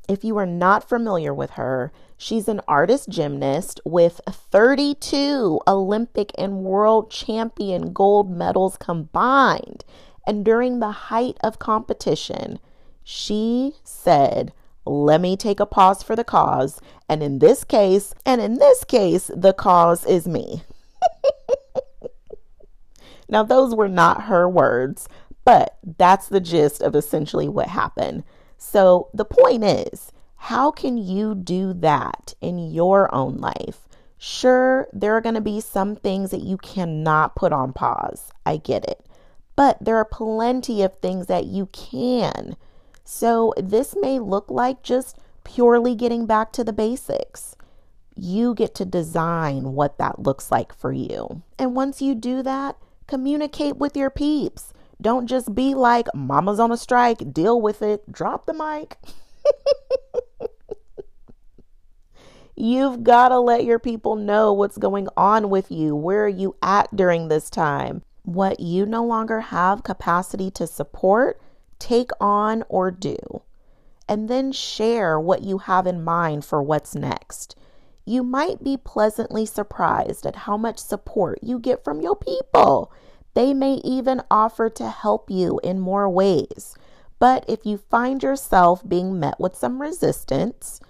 If 0.08 0.24
you 0.24 0.36
are 0.38 0.46
not 0.46 0.88
familiar 0.88 1.32
with 1.32 1.50
her, 1.50 1.92
she's 2.16 2.48
an 2.48 2.62
artist 2.66 3.10
gymnast 3.10 3.80
with 3.84 4.20
32 4.28 5.60
Olympic 5.68 6.32
and 6.36 6.64
world 6.64 7.12
champion 7.12 7.92
gold 7.92 8.28
medals 8.28 8.76
combined. 8.76 9.84
And 10.26 10.44
during 10.44 10.80
the 10.80 10.90
height 10.90 11.36
of 11.44 11.60
competition, 11.60 12.58
she 13.04 13.74
said, 13.84 14.52
let 14.88 15.20
me 15.20 15.36
take 15.36 15.60
a 15.60 15.66
pause 15.66 16.02
for 16.02 16.16
the 16.16 16.24
cause. 16.24 16.80
And 17.08 17.22
in 17.22 17.38
this 17.38 17.64
case, 17.64 18.14
and 18.24 18.40
in 18.40 18.54
this 18.58 18.84
case, 18.84 19.30
the 19.34 19.52
cause 19.52 20.04
is 20.04 20.26
me. 20.26 20.62
now, 23.28 23.42
those 23.42 23.74
were 23.74 23.88
not 23.88 24.24
her 24.24 24.48
words, 24.48 25.08
but 25.44 25.78
that's 25.96 26.28
the 26.28 26.40
gist 26.40 26.82
of 26.82 26.94
essentially 26.94 27.48
what 27.48 27.68
happened. 27.68 28.24
So, 28.56 29.08
the 29.14 29.24
point 29.24 29.64
is, 29.64 30.12
how 30.36 30.70
can 30.70 30.98
you 30.98 31.34
do 31.34 31.72
that 31.74 32.34
in 32.40 32.58
your 32.58 33.12
own 33.14 33.38
life? 33.38 33.88
Sure, 34.18 34.88
there 34.92 35.16
are 35.16 35.20
going 35.20 35.36
to 35.36 35.40
be 35.40 35.60
some 35.60 35.94
things 35.94 36.30
that 36.30 36.42
you 36.42 36.56
cannot 36.56 37.36
put 37.36 37.52
on 37.52 37.72
pause. 37.72 38.32
I 38.44 38.56
get 38.56 38.84
it. 38.84 39.04
But 39.54 39.78
there 39.80 39.96
are 39.96 40.04
plenty 40.04 40.82
of 40.82 40.94
things 40.96 41.26
that 41.26 41.46
you 41.46 41.66
can. 41.66 42.56
So, 43.10 43.54
this 43.56 43.96
may 43.98 44.18
look 44.18 44.50
like 44.50 44.82
just 44.82 45.16
purely 45.42 45.94
getting 45.94 46.26
back 46.26 46.52
to 46.52 46.62
the 46.62 46.74
basics. 46.74 47.56
You 48.14 48.54
get 48.54 48.74
to 48.74 48.84
design 48.84 49.72
what 49.72 49.96
that 49.96 50.18
looks 50.18 50.50
like 50.50 50.74
for 50.74 50.92
you. 50.92 51.40
And 51.58 51.74
once 51.74 52.02
you 52.02 52.14
do 52.14 52.42
that, 52.42 52.76
communicate 53.06 53.78
with 53.78 53.96
your 53.96 54.10
peeps. 54.10 54.74
Don't 55.00 55.26
just 55.26 55.54
be 55.54 55.74
like, 55.74 56.06
Mama's 56.14 56.60
on 56.60 56.70
a 56.70 56.76
strike, 56.76 57.32
deal 57.32 57.58
with 57.58 57.80
it, 57.80 58.12
drop 58.12 58.44
the 58.44 58.52
mic. 58.52 58.98
You've 62.56 63.04
got 63.04 63.30
to 63.30 63.38
let 63.40 63.64
your 63.64 63.78
people 63.78 64.16
know 64.16 64.52
what's 64.52 64.76
going 64.76 65.08
on 65.16 65.48
with 65.48 65.70
you. 65.70 65.96
Where 65.96 66.26
are 66.26 66.28
you 66.28 66.56
at 66.60 66.94
during 66.94 67.28
this 67.28 67.48
time? 67.48 68.02
What 68.24 68.60
you 68.60 68.84
no 68.84 69.02
longer 69.02 69.40
have 69.40 69.82
capacity 69.82 70.50
to 70.50 70.66
support 70.66 71.40
take 71.78 72.10
on, 72.20 72.64
or 72.68 72.90
do. 72.90 73.42
And 74.08 74.28
then 74.28 74.52
share 74.52 75.18
what 75.20 75.42
you 75.42 75.58
have 75.58 75.86
in 75.86 76.02
mind 76.02 76.44
for 76.44 76.62
what's 76.62 76.94
next. 76.94 77.54
You 78.04 78.22
might 78.22 78.64
be 78.64 78.76
pleasantly 78.76 79.44
surprised 79.44 80.24
at 80.24 80.36
how 80.36 80.56
much 80.56 80.78
support 80.78 81.40
you 81.42 81.58
get 81.58 81.84
from 81.84 82.00
your 82.00 82.16
people. 82.16 82.90
They 83.34 83.52
may 83.52 83.74
even 83.84 84.22
offer 84.30 84.70
to 84.70 84.88
help 84.88 85.30
you 85.30 85.60
in 85.62 85.78
more 85.78 86.08
ways. 86.08 86.74
But 87.18 87.44
if 87.48 87.66
you 87.66 87.76
find 87.76 88.22
yourself 88.22 88.82
being 88.88 89.20
met 89.20 89.38
with 89.38 89.56
some 89.56 89.82
resistance, 89.82 90.80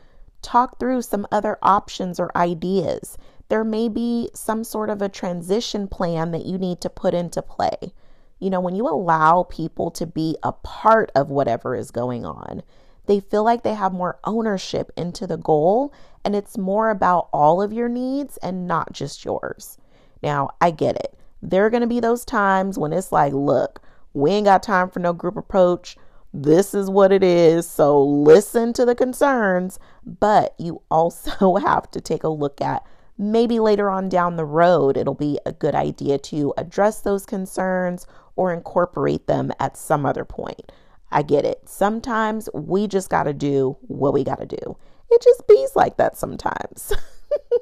talk 0.43 0.79
through 0.79 1.03
some 1.03 1.27
other 1.33 1.59
options 1.63 2.21
or 2.21 2.31
ideas. 2.37 3.19
There 3.49 3.65
may 3.65 3.89
be 3.89 4.31
some 4.35 4.63
sort 4.63 4.91
of 4.91 5.03
a 5.03 5.09
transition 5.09 5.89
plan 5.89 6.31
that 6.31 6.47
you 6.47 6.59
need 6.59 6.81
to 6.83 6.91
put 6.91 7.15
into 7.15 7.43
play. 7.43 7.93
You 8.39 8.51
know, 8.51 8.61
when 8.61 8.75
you 8.75 8.87
allow 8.87 9.45
people 9.45 9.91
to 9.93 10.07
be 10.07 10.37
a 10.43 10.53
part 10.53 11.11
of 11.15 11.31
whatever 11.31 11.75
is 11.75 11.91
going 11.91 12.25
on, 12.25 12.63
they 13.07 13.21
feel 13.21 13.43
like 13.43 13.63
they 13.63 13.75
have 13.75 13.93
more 13.93 14.19
ownership 14.25 14.93
into 14.97 15.27
the 15.27 15.39
goal 15.39 15.93
and 16.25 16.37
it's 16.37 16.59
more 16.59 16.91
about 16.91 17.29
all 17.33 17.63
of 17.63 17.73
your 17.73 17.89
needs 17.89 18.37
and 18.39 18.69
not 18.69 18.93
just 18.93 19.25
yours. 19.25 19.79
Now, 20.23 20.51
I 20.61 20.71
get 20.71 20.97
it. 20.97 21.19
There 21.41 21.65
are 21.65 21.71
going 21.71 21.83
to 21.83 21.87
be 21.87 22.01
those 22.01 22.25
times 22.25 22.79
when 22.79 22.93
it's 22.93 23.13
like, 23.13 23.33
look, 23.33 23.81
we 24.13 24.33
ain't 24.33 24.45
got 24.45 24.63
time 24.63 24.91
for 24.91 24.99
no 24.99 25.13
group 25.13 25.37
approach. 25.37 25.97
This 26.35 26.75
is 26.75 26.91
what 26.91 27.13
it 27.13 27.23
is. 27.23 27.69
So 27.69 28.03
listen 28.03 28.73
to 28.75 28.85
the 28.85 28.95
concerns, 28.95 29.79
but 30.05 30.55
you 30.59 30.83
also 30.91 31.57
have 31.57 31.91
to 31.93 32.01
take 32.01 32.25
a 32.25 32.29
look 32.29 32.61
at 32.61 32.85
maybe 33.19 33.59
later 33.59 33.91
on 33.91 34.09
down 34.09 34.37
the 34.37 34.45
road, 34.45 34.97
it'll 34.97 35.15
be 35.15 35.39
a 35.45 35.53
good 35.53 35.75
idea 35.75 36.19
to 36.19 36.55
address 36.57 37.01
those 37.01 37.27
concerns 37.27 38.07
or 38.39 38.53
incorporate 38.53 39.27
them 39.27 39.51
at 39.59 39.77
some 39.77 40.07
other 40.07 40.25
point. 40.25 40.71
I 41.11 41.23
get 41.23 41.45
it. 41.45 41.69
Sometimes 41.69 42.49
we 42.55 42.87
just 42.87 43.11
got 43.11 43.25
to 43.25 43.35
do 43.35 43.77
what 43.83 44.15
we 44.15 44.23
got 44.23 44.39
to 44.39 44.47
do. 44.47 44.77
It 45.11 45.21
just 45.21 45.49
bees 45.49 45.75
like 45.75 45.97
that 45.97 46.17
sometimes. 46.17 46.93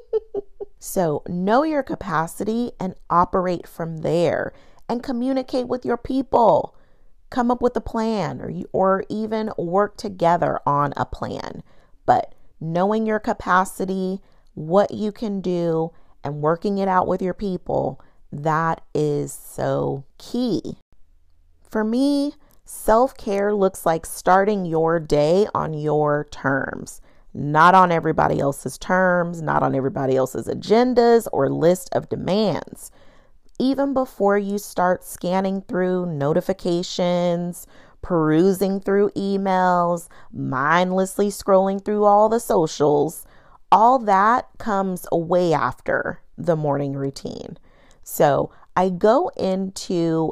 so, 0.79 1.23
know 1.27 1.63
your 1.63 1.81
capacity 1.81 2.73
and 2.79 2.93
operate 3.09 3.65
from 3.67 3.97
there 3.97 4.53
and 4.87 5.01
communicate 5.01 5.67
with 5.67 5.83
your 5.83 5.97
people. 5.97 6.75
Come 7.31 7.49
up 7.49 7.61
with 7.61 7.75
a 7.75 7.81
plan 7.81 8.39
or, 8.39 8.51
or 8.71 9.03
even 9.09 9.51
work 9.57 9.97
together 9.97 10.59
on 10.67 10.93
a 10.95 11.05
plan. 11.05 11.63
But 12.05 12.35
knowing 12.61 13.07
your 13.07 13.19
capacity, 13.19 14.21
what 14.53 14.93
you 14.93 15.11
can 15.11 15.41
do, 15.41 15.91
and 16.23 16.41
working 16.41 16.77
it 16.77 16.87
out 16.87 17.07
with 17.07 17.21
your 17.21 17.33
people 17.33 17.99
that 18.31 18.81
is 18.93 19.31
so 19.33 20.03
key. 20.17 20.77
For 21.69 21.83
me, 21.83 22.33
self 22.65 23.15
care 23.15 23.53
looks 23.53 23.85
like 23.85 24.05
starting 24.05 24.65
your 24.65 24.99
day 24.99 25.47
on 25.53 25.73
your 25.73 26.27
terms, 26.31 27.01
not 27.33 27.75
on 27.75 27.91
everybody 27.91 28.39
else's 28.39 28.77
terms, 28.77 29.41
not 29.41 29.63
on 29.63 29.75
everybody 29.75 30.15
else's 30.15 30.47
agendas 30.47 31.27
or 31.31 31.49
list 31.49 31.89
of 31.93 32.09
demands. 32.09 32.91
Even 33.59 33.93
before 33.93 34.37
you 34.37 34.57
start 34.57 35.03
scanning 35.03 35.61
through 35.61 36.05
notifications, 36.05 37.65
perusing 38.01 38.79
through 38.79 39.09
emails, 39.11 40.07
mindlessly 40.31 41.29
scrolling 41.29 41.83
through 41.83 42.03
all 42.03 42.29
the 42.29 42.39
socials, 42.39 43.25
all 43.71 43.99
that 43.99 44.47
comes 44.59 45.07
way 45.11 45.53
after 45.53 46.21
the 46.37 46.55
morning 46.55 46.93
routine. 46.93 47.57
So 48.09 48.51
I 48.73 48.87
go 48.87 49.29
into 49.35 50.31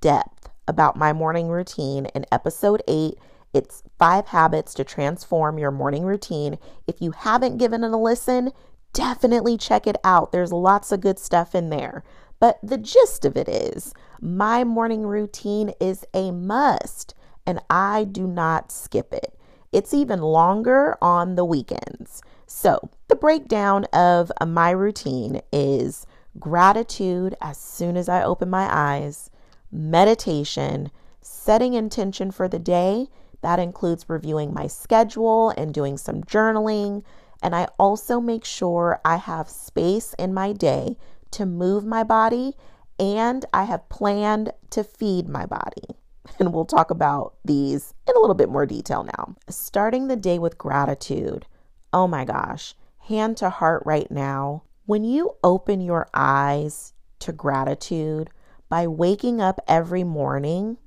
depth 0.00 0.48
about 0.68 0.94
my 0.94 1.12
morning 1.12 1.48
routine 1.48 2.06
in 2.14 2.24
episode 2.30 2.84
eight. 2.86 3.14
It's 3.52 3.82
five 3.98 4.28
habits 4.28 4.74
to 4.74 4.84
transform 4.84 5.58
your 5.58 5.72
morning 5.72 6.04
routine. 6.04 6.56
If 6.86 7.02
you 7.02 7.10
haven't 7.10 7.58
given 7.58 7.82
it 7.82 7.90
a 7.90 7.96
listen, 7.96 8.52
definitely 8.92 9.58
check 9.58 9.88
it 9.88 9.96
out. 10.04 10.30
There's 10.30 10.52
lots 10.52 10.92
of 10.92 11.00
good 11.00 11.18
stuff 11.18 11.52
in 11.52 11.68
there. 11.68 12.04
But 12.38 12.60
the 12.62 12.78
gist 12.78 13.24
of 13.24 13.36
it 13.36 13.48
is 13.48 13.92
my 14.20 14.62
morning 14.62 15.02
routine 15.02 15.72
is 15.80 16.04
a 16.14 16.30
must, 16.30 17.12
and 17.44 17.58
I 17.68 18.04
do 18.04 18.28
not 18.28 18.70
skip 18.70 19.12
it. 19.12 19.36
It's 19.72 19.92
even 19.92 20.20
longer 20.20 20.96
on 21.02 21.34
the 21.34 21.44
weekends. 21.44 22.22
So, 22.46 22.88
the 23.08 23.16
breakdown 23.16 23.84
of 23.86 24.30
my 24.46 24.70
routine 24.70 25.40
is 25.52 26.06
gratitude 26.38 27.34
as 27.40 27.58
soon 27.58 27.96
as 27.96 28.08
I 28.08 28.22
open 28.22 28.50
my 28.50 28.68
eyes, 28.70 29.30
meditation, 29.70 30.90
setting 31.20 31.74
intention 31.74 32.30
for 32.30 32.48
the 32.48 32.58
day. 32.58 33.08
That 33.42 33.58
includes 33.58 34.08
reviewing 34.08 34.54
my 34.54 34.66
schedule 34.66 35.50
and 35.50 35.72
doing 35.72 35.96
some 35.96 36.22
journaling. 36.22 37.02
And 37.42 37.54
I 37.54 37.68
also 37.78 38.20
make 38.20 38.44
sure 38.44 39.00
I 39.04 39.16
have 39.16 39.48
space 39.48 40.14
in 40.18 40.32
my 40.34 40.52
day 40.52 40.96
to 41.32 41.46
move 41.46 41.84
my 41.84 42.02
body 42.02 42.54
and 42.98 43.44
I 43.52 43.64
have 43.64 43.88
planned 43.88 44.52
to 44.70 44.82
feed 44.82 45.28
my 45.28 45.46
body. 45.46 45.82
And 46.40 46.52
we'll 46.52 46.64
talk 46.64 46.90
about 46.90 47.34
these 47.44 47.94
in 48.08 48.16
a 48.16 48.18
little 48.18 48.34
bit 48.34 48.50
more 48.50 48.66
detail 48.66 49.04
now. 49.04 49.36
Starting 49.48 50.08
the 50.08 50.16
day 50.16 50.40
with 50.40 50.58
gratitude. 50.58 51.46
Oh 51.92 52.08
my 52.08 52.24
gosh, 52.24 52.74
hand 52.98 53.36
to 53.38 53.48
heart 53.48 53.84
right 53.86 54.10
now. 54.10 54.64
When 54.86 55.02
you 55.02 55.32
open 55.42 55.80
your 55.80 56.06
eyes 56.14 56.92
to 57.18 57.32
gratitude 57.32 58.30
by 58.68 58.86
waking 58.86 59.40
up 59.40 59.60
every 59.66 60.04
morning 60.04 60.78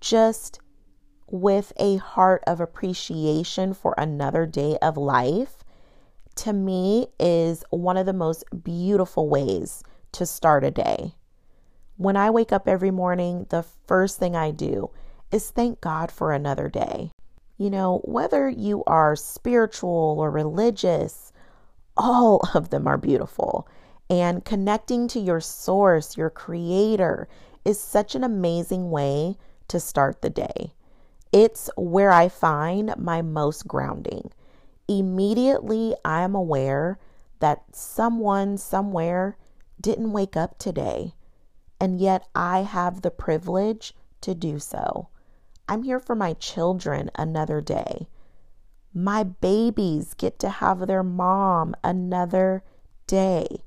just 0.00 0.58
with 1.30 1.70
a 1.76 1.96
heart 1.96 2.42
of 2.46 2.62
appreciation 2.62 3.74
for 3.74 3.94
another 3.98 4.46
day 4.46 4.78
of 4.80 4.96
life, 4.96 5.58
to 6.36 6.54
me 6.54 7.08
is 7.20 7.62
one 7.68 7.98
of 7.98 8.06
the 8.06 8.14
most 8.14 8.44
beautiful 8.64 9.28
ways 9.28 9.82
to 10.12 10.24
start 10.24 10.64
a 10.64 10.70
day. 10.70 11.12
When 11.98 12.16
I 12.16 12.30
wake 12.30 12.52
up 12.52 12.66
every 12.66 12.90
morning, 12.90 13.44
the 13.50 13.64
first 13.86 14.18
thing 14.18 14.34
I 14.34 14.50
do 14.50 14.90
is 15.30 15.50
thank 15.50 15.82
God 15.82 16.10
for 16.10 16.32
another 16.32 16.70
day. 16.70 17.10
You 17.58 17.68
know, 17.68 18.00
whether 18.04 18.48
you 18.48 18.82
are 18.86 19.14
spiritual 19.14 20.16
or 20.18 20.30
religious, 20.30 21.32
all 21.96 22.40
of 22.54 22.70
them 22.70 22.86
are 22.86 22.98
beautiful. 22.98 23.68
And 24.08 24.44
connecting 24.44 25.08
to 25.08 25.20
your 25.20 25.40
source, 25.40 26.16
your 26.16 26.30
creator, 26.30 27.28
is 27.64 27.80
such 27.80 28.14
an 28.14 28.22
amazing 28.22 28.90
way 28.90 29.36
to 29.68 29.80
start 29.80 30.22
the 30.22 30.30
day. 30.30 30.72
It's 31.32 31.68
where 31.76 32.12
I 32.12 32.28
find 32.28 32.94
my 32.96 33.20
most 33.20 33.66
grounding. 33.66 34.30
Immediately, 34.86 35.96
I 36.04 36.22
am 36.22 36.36
aware 36.36 36.98
that 37.40 37.64
someone 37.74 38.56
somewhere 38.56 39.36
didn't 39.80 40.12
wake 40.12 40.36
up 40.36 40.58
today, 40.58 41.14
and 41.80 42.00
yet 42.00 42.26
I 42.34 42.60
have 42.60 43.02
the 43.02 43.10
privilege 43.10 43.94
to 44.20 44.34
do 44.34 44.58
so. 44.58 45.08
I'm 45.68 45.82
here 45.82 46.00
for 46.00 46.14
my 46.14 46.34
children 46.34 47.10
another 47.16 47.60
day. 47.60 48.06
My 48.96 49.24
babies 49.24 50.14
get 50.14 50.38
to 50.38 50.48
have 50.48 50.86
their 50.86 51.02
mom 51.02 51.76
another 51.84 52.64
day. 53.06 53.62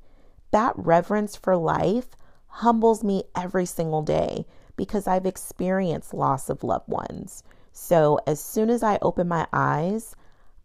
That 0.50 0.74
reverence 0.76 1.36
for 1.36 1.56
life 1.56 2.16
humbles 2.48 3.04
me 3.04 3.22
every 3.36 3.64
single 3.64 4.02
day 4.02 4.44
because 4.74 5.06
I've 5.06 5.26
experienced 5.26 6.12
loss 6.12 6.50
of 6.50 6.64
loved 6.64 6.88
ones. 6.88 7.44
So 7.72 8.18
as 8.26 8.40
soon 8.40 8.70
as 8.70 8.82
I 8.82 8.98
open 9.00 9.28
my 9.28 9.46
eyes, 9.52 10.16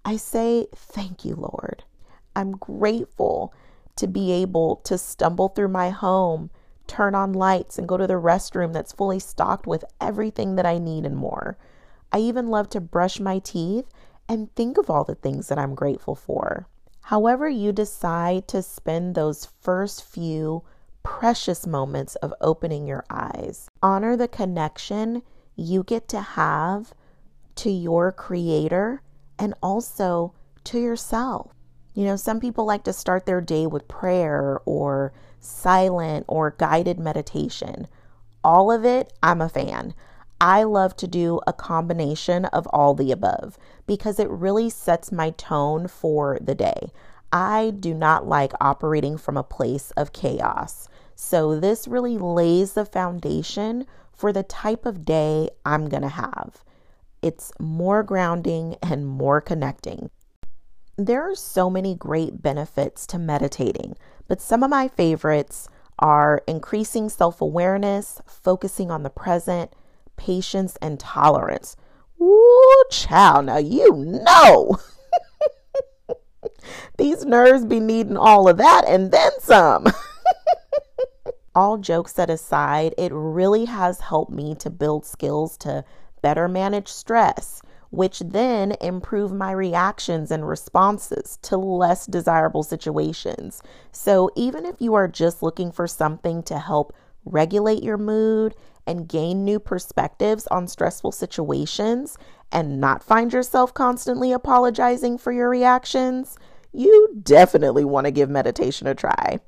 I 0.03 0.17
say, 0.17 0.65
Thank 0.75 1.23
you, 1.23 1.35
Lord. 1.35 1.83
I'm 2.35 2.53
grateful 2.53 3.53
to 3.97 4.07
be 4.07 4.31
able 4.31 4.77
to 4.77 4.97
stumble 4.97 5.49
through 5.49 5.67
my 5.67 5.91
home 5.91 6.49
turn 6.87 7.15
on 7.15 7.33
lights, 7.33 7.77
and 7.77 7.87
go 7.87 7.97
to 7.97 8.07
the 8.07 8.13
restroom 8.13 8.73
that's 8.73 8.93
fully 8.93 9.19
stocked 9.19 9.67
with 9.67 9.85
everything 9.99 10.55
that 10.55 10.65
I 10.65 10.77
need 10.77 11.05
and 11.05 11.15
more. 11.15 11.57
I 12.11 12.19
even 12.19 12.49
love 12.49 12.69
to 12.69 12.81
brush 12.81 13.19
my 13.19 13.39
teeth 13.39 13.85
and 14.27 14.53
think 14.55 14.77
of 14.77 14.89
all 14.89 15.03
the 15.03 15.15
things 15.15 15.47
that 15.47 15.59
I'm 15.59 15.75
grateful 15.75 16.15
for. 16.15 16.67
However, 17.01 17.47
you 17.47 17.71
decide 17.71 18.47
to 18.47 18.61
spend 18.61 19.13
those 19.13 19.49
first 19.61 20.03
few 20.03 20.63
precious 21.03 21.67
moments 21.67 22.15
of 22.15 22.33
opening 22.41 22.87
your 22.87 23.05
eyes, 23.09 23.69
honor 23.83 24.17
the 24.17 24.27
connection 24.27 25.21
you 25.55 25.83
get 25.83 26.07
to 26.09 26.19
have 26.19 26.93
to 27.55 27.69
your 27.69 28.11
creator 28.11 29.01
and 29.37 29.53
also 29.61 30.33
to 30.63 30.79
yourself. 30.79 31.53
You 31.93 32.05
know, 32.05 32.15
some 32.15 32.39
people 32.39 32.65
like 32.65 32.83
to 32.85 32.93
start 32.93 33.25
their 33.25 33.39
day 33.39 33.67
with 33.67 33.87
prayer 33.87 34.59
or 34.65 35.13
silent 35.39 36.25
or 36.27 36.55
guided 36.57 36.99
meditation. 36.99 37.87
All 38.43 38.71
of 38.71 38.83
it, 38.83 39.13
I'm 39.23 39.41
a 39.41 39.49
fan. 39.49 39.93
I 40.41 40.63
love 40.63 40.95
to 40.97 41.07
do 41.07 41.39
a 41.47 41.53
combination 41.53 42.45
of 42.45 42.67
all 42.67 42.93
the 42.93 43.11
above 43.11 43.57
because 43.87 44.19
it 44.19 44.29
really 44.29 44.69
sets 44.69 45.11
my 45.11 45.29
tone 45.31 45.87
for 45.87 46.37
the 46.41 46.55
day. 46.55 46.91
I 47.31 47.73
do 47.79 47.93
not 47.93 48.27
like 48.27 48.53
operating 48.59 49.17
from 49.17 49.37
a 49.37 49.43
place 49.43 49.91
of 49.91 50.13
chaos. 50.13 50.89
So, 51.15 51.59
this 51.59 51.87
really 51.87 52.17
lays 52.17 52.73
the 52.73 52.85
foundation 52.85 53.85
for 54.11 54.33
the 54.33 54.43
type 54.43 54.85
of 54.85 55.05
day 55.05 55.49
I'm 55.65 55.87
going 55.87 56.03
to 56.03 56.09
have. 56.09 56.63
It's 57.21 57.51
more 57.59 58.03
grounding 58.03 58.75
and 58.81 59.07
more 59.07 59.41
connecting. 59.41 60.09
There 60.97 61.29
are 61.29 61.35
so 61.35 61.69
many 61.69 61.95
great 61.95 62.41
benefits 62.41 63.07
to 63.07 63.17
meditating, 63.17 63.95
but 64.27 64.41
some 64.41 64.63
of 64.63 64.69
my 64.69 64.87
favorites 64.87 65.67
are 65.99 66.43
increasing 66.47 67.09
self 67.09 67.41
awareness, 67.41 68.21
focusing 68.25 68.91
on 68.91 69.03
the 69.03 69.09
present, 69.09 69.71
patience, 70.17 70.77
and 70.81 70.99
tolerance. 70.99 71.77
Woo, 72.17 72.83
child, 72.91 73.45
now 73.45 73.57
you 73.57 74.21
know. 74.23 74.79
These 76.97 77.25
nerves 77.25 77.65
be 77.65 77.79
needing 77.79 78.17
all 78.17 78.47
of 78.47 78.57
that 78.57 78.85
and 78.87 79.11
then 79.11 79.31
some. 79.39 79.87
all 81.55 81.77
jokes 81.77 82.13
set 82.13 82.29
aside, 82.29 82.93
it 82.97 83.11
really 83.13 83.65
has 83.65 84.01
helped 84.01 84.31
me 84.31 84.55
to 84.55 84.69
build 84.69 85.05
skills 85.05 85.57
to 85.57 85.83
better 86.21 86.47
manage 86.47 86.87
stress, 86.87 87.61
which 87.91 88.19
then 88.19 88.75
improve 88.81 89.31
my 89.31 89.51
reactions 89.51 90.31
and 90.31 90.47
responses 90.47 91.37
to 91.43 91.57
less 91.57 92.05
desirable 92.05 92.63
situations. 92.63 93.61
So, 93.91 94.29
even 94.35 94.65
if 94.65 94.75
you 94.79 94.93
are 94.95 95.07
just 95.07 95.41
looking 95.41 95.71
for 95.71 95.87
something 95.87 96.43
to 96.43 96.59
help 96.59 96.93
regulate 97.25 97.83
your 97.83 97.97
mood 97.97 98.55
and 98.87 99.07
gain 99.07 99.43
new 99.43 99.59
perspectives 99.59 100.47
on 100.47 100.67
stressful 100.67 101.11
situations 101.11 102.17
and 102.51 102.79
not 102.79 103.03
find 103.03 103.33
yourself 103.33 103.73
constantly 103.73 104.31
apologizing 104.31 105.17
for 105.17 105.31
your 105.31 105.49
reactions, 105.49 106.37
you 106.71 107.19
definitely 107.23 107.85
want 107.85 108.05
to 108.05 108.11
give 108.11 108.29
meditation 108.29 108.87
a 108.87 108.95
try. 108.95 109.39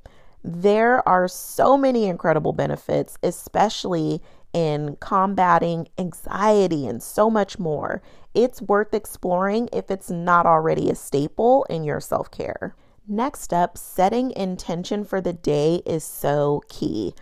There 0.44 1.08
are 1.08 1.28
so 1.28 1.78
many 1.78 2.06
incredible 2.06 2.54
benefits, 2.54 3.18
especially 3.22 4.22
in 4.54 4.96
combating 5.00 5.88
anxiety 5.98 6.88
and 6.88 7.04
so 7.04 7.30
much 7.30 7.60
more. 7.60 8.02
It's 8.34 8.62
worth 8.62 8.94
exploring 8.94 9.70
if 9.74 9.92
it's 9.92 10.10
not 10.10 10.46
already 10.46 10.90
a 10.90 10.96
staple 10.96 11.66
in 11.70 11.84
your 11.84 12.00
self 12.00 12.32
care. 12.32 12.76
Next 13.08 13.54
up, 13.54 13.78
setting 13.78 14.32
intention 14.32 15.04
for 15.06 15.22
the 15.22 15.34
day 15.34 15.82
is 15.86 16.04
so 16.04 16.62
key. 16.70 17.14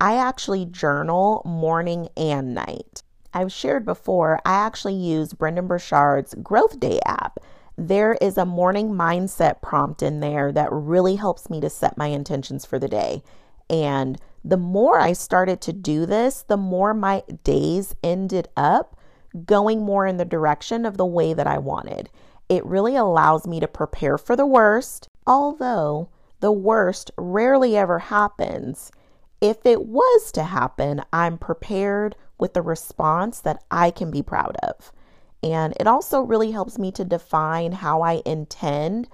I 0.00 0.16
actually 0.16 0.66
journal 0.66 1.42
morning 1.44 2.08
and 2.16 2.54
night. 2.54 3.02
I've 3.32 3.52
shared 3.52 3.84
before, 3.84 4.40
I 4.44 4.54
actually 4.54 4.94
use 4.94 5.32
Brendon 5.32 5.66
Burchard's 5.66 6.34
Growth 6.42 6.78
Day 6.78 7.00
app. 7.06 7.38
There 7.76 8.16
is 8.20 8.38
a 8.38 8.44
morning 8.44 8.90
mindset 8.90 9.60
prompt 9.62 10.02
in 10.02 10.20
there 10.20 10.52
that 10.52 10.70
really 10.70 11.16
helps 11.16 11.50
me 11.50 11.60
to 11.60 11.70
set 11.70 11.96
my 11.96 12.06
intentions 12.06 12.64
for 12.64 12.78
the 12.78 12.88
day. 12.88 13.22
And 13.68 14.20
The 14.44 14.56
more 14.58 15.00
I 15.00 15.14
started 15.14 15.62
to 15.62 15.72
do 15.72 16.04
this, 16.04 16.42
the 16.42 16.58
more 16.58 16.92
my 16.92 17.22
days 17.44 17.96
ended 18.02 18.48
up 18.56 18.96
going 19.46 19.82
more 19.82 20.06
in 20.06 20.18
the 20.18 20.24
direction 20.24 20.84
of 20.84 20.98
the 20.98 21.06
way 21.06 21.32
that 21.32 21.46
I 21.46 21.58
wanted. 21.58 22.10
It 22.48 22.64
really 22.66 22.94
allows 22.94 23.46
me 23.46 23.58
to 23.60 23.66
prepare 23.66 24.18
for 24.18 24.36
the 24.36 24.46
worst, 24.46 25.08
although 25.26 26.10
the 26.40 26.52
worst 26.52 27.10
rarely 27.16 27.74
ever 27.74 27.98
happens. 27.98 28.92
If 29.44 29.66
it 29.66 29.84
was 29.84 30.32
to 30.32 30.44
happen, 30.44 31.02
I'm 31.12 31.36
prepared 31.36 32.16
with 32.38 32.56
a 32.56 32.62
response 32.62 33.40
that 33.40 33.62
I 33.70 33.90
can 33.90 34.10
be 34.10 34.22
proud 34.22 34.56
of. 34.62 34.90
And 35.42 35.74
it 35.78 35.86
also 35.86 36.22
really 36.22 36.52
helps 36.52 36.78
me 36.78 36.90
to 36.92 37.04
define 37.04 37.72
how 37.72 38.00
I 38.00 38.22
intend 38.24 39.06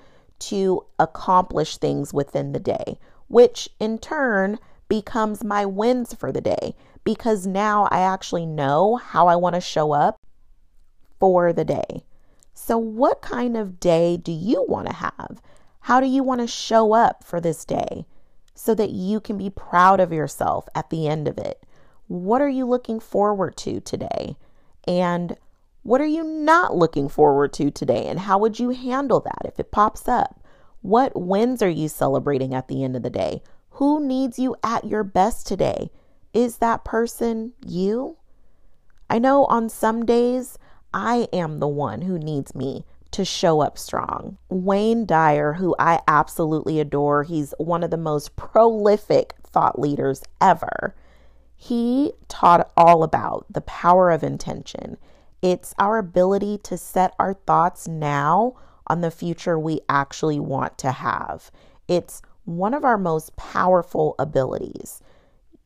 to 0.51 0.87
accomplish 1.01 1.79
things 1.79 2.15
within 2.15 2.53
the 2.53 2.61
day, 2.61 3.01
which 3.27 3.71
in 3.81 3.99
turn 3.99 4.61
becomes 4.87 5.43
my 5.43 5.67
wins 5.67 6.15
for 6.15 6.31
the 6.31 6.41
day 6.41 6.77
because 7.03 7.45
now 7.45 7.89
I 7.91 7.99
actually 7.99 8.47
know 8.47 8.95
how 8.95 9.27
I 9.27 9.35
want 9.35 9.57
to 9.57 9.61
show 9.61 9.91
up 9.91 10.15
for 11.19 11.53
the 11.53 11.65
day. 11.65 12.05
So, 12.55 12.79
what 12.79 13.21
kind 13.21 13.57
of 13.57 13.81
day 13.81 14.17
do 14.17 14.31
you 14.31 14.65
want 14.69 14.87
to 14.87 14.95
have? 14.95 15.43
How 15.81 15.99
do 15.99 16.07
you 16.07 16.23
want 16.23 16.41
to 16.41 16.47
show 16.47 16.93
up 16.93 17.25
for 17.25 17.41
this 17.41 17.65
day 17.65 18.07
so 18.61 18.75
that 18.75 18.91
you 18.91 19.21
can 19.21 19.39
be 19.39 19.49
proud 19.49 20.01
of 20.01 20.13
yourself 20.13 20.69
at 20.75 20.91
the 20.91 21.09
end 21.09 21.27
of 21.27 21.39
it? 21.39 21.63
What 22.09 22.43
are 22.43 22.49
you 22.49 22.67
looking 22.67 23.01
forward 23.01 23.57
to 23.59 23.81
today? 23.81 24.37
And 24.87 25.39
what 25.83 26.03
are 26.03 26.07
you 26.07 26.23
not 26.23 26.77
looking 26.77 27.09
forward 27.09 27.55
to 27.55 27.71
today? 27.71 28.05
And 28.07 28.21
how 28.21 28.37
would 28.37 28.59
you 28.59 28.69
handle 28.69 29.21
that 29.21 29.47
if 29.47 29.59
it 29.59 29.73
pops 29.73 30.07
up? 30.07 30.45
What 30.83 31.19
wins 31.19 31.63
are 31.63 31.71
you 31.71 31.89
celebrating 31.89 32.53
at 32.53 32.69
the 32.69 32.85
end 32.85 32.97
of 32.97 33.03
the 33.03 33.09
day? 33.09 33.43
Who 33.71 33.99
needs 34.07 34.39
you 34.39 34.55
at 34.63 34.85
your 34.85 35.05
best 35.05 35.47
today? 35.47 35.91
Is 36.35 36.59
that 36.59 36.85
person 36.85 37.55
you? 37.65 38.19
I 39.09 39.19
know 39.19 39.47
on 39.47 39.71
some 39.71 40.05
days 40.05 40.59
I 40.93 41.29
am 41.33 41.61
the 41.61 41.69
one 41.69 42.03
who 42.03 42.19
needs 42.19 42.55
me 42.55 42.85
to 43.13 43.25
show 43.25 43.61
up 43.61 43.77
strong. 43.77 44.39
Wayne 44.49 45.05
Dyer, 45.05 45.55
who 45.55 45.75
I 45.79 46.01
absolutely 46.07 46.81
adore, 46.81 47.25
he's 47.25 47.55
one 47.59 47.83
of 47.83 47.91
the 47.91 47.97
most 47.97 48.37
prolific 48.37 49.35
thought 49.43 49.79
leaders 49.79 50.23
ever. 50.41 50.95
He 51.57 52.13
taught 52.29 52.71
all 52.77 53.03
about 53.03 53.47
the 53.51 53.61
power 53.61 54.11
of 54.11 54.23
intention. 54.23 54.97
It's 55.43 55.75
our 55.79 55.99
ability 55.99 56.59
to 56.65 56.77
set 56.77 57.15
our 57.19 57.35
thoughts 57.35 57.89
now 57.89 58.55
on 58.87 59.01
the 59.01 59.11
future 59.11 59.59
we 59.59 59.81
actually 59.89 60.41
want 60.41 60.79
to 60.79 60.93
have. 60.93 61.51
It's 61.89 62.23
one 62.45 62.75
of 62.75 62.85
our 62.85 62.99
most 62.99 63.37
powerful 63.37 64.15
abilities. 64.19 65.01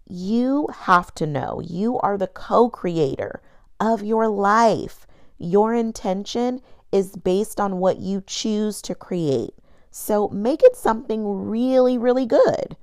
You 0.09 0.69
have 0.73 1.15
to 1.15 1.27
know 1.27 1.61
you 1.65 1.99
are 2.01 2.19
the 2.19 2.27
co 2.27 2.69
creator 2.69 3.41
of 3.81 4.03
your 4.03 4.29
life. 4.29 5.07
Your 5.39 5.75
intention 5.75 6.61
is 6.95 7.17
based 7.17 7.59
on 7.61 7.79
what 7.79 7.99
you 7.99 8.23
choose 8.25 8.81
to 8.81 8.95
create. 8.95 9.51
So 9.91 10.29
make 10.29 10.63
it 10.63 10.77
something 10.77 11.49
really, 11.49 11.99
really 11.99 12.25
good. 12.25 12.77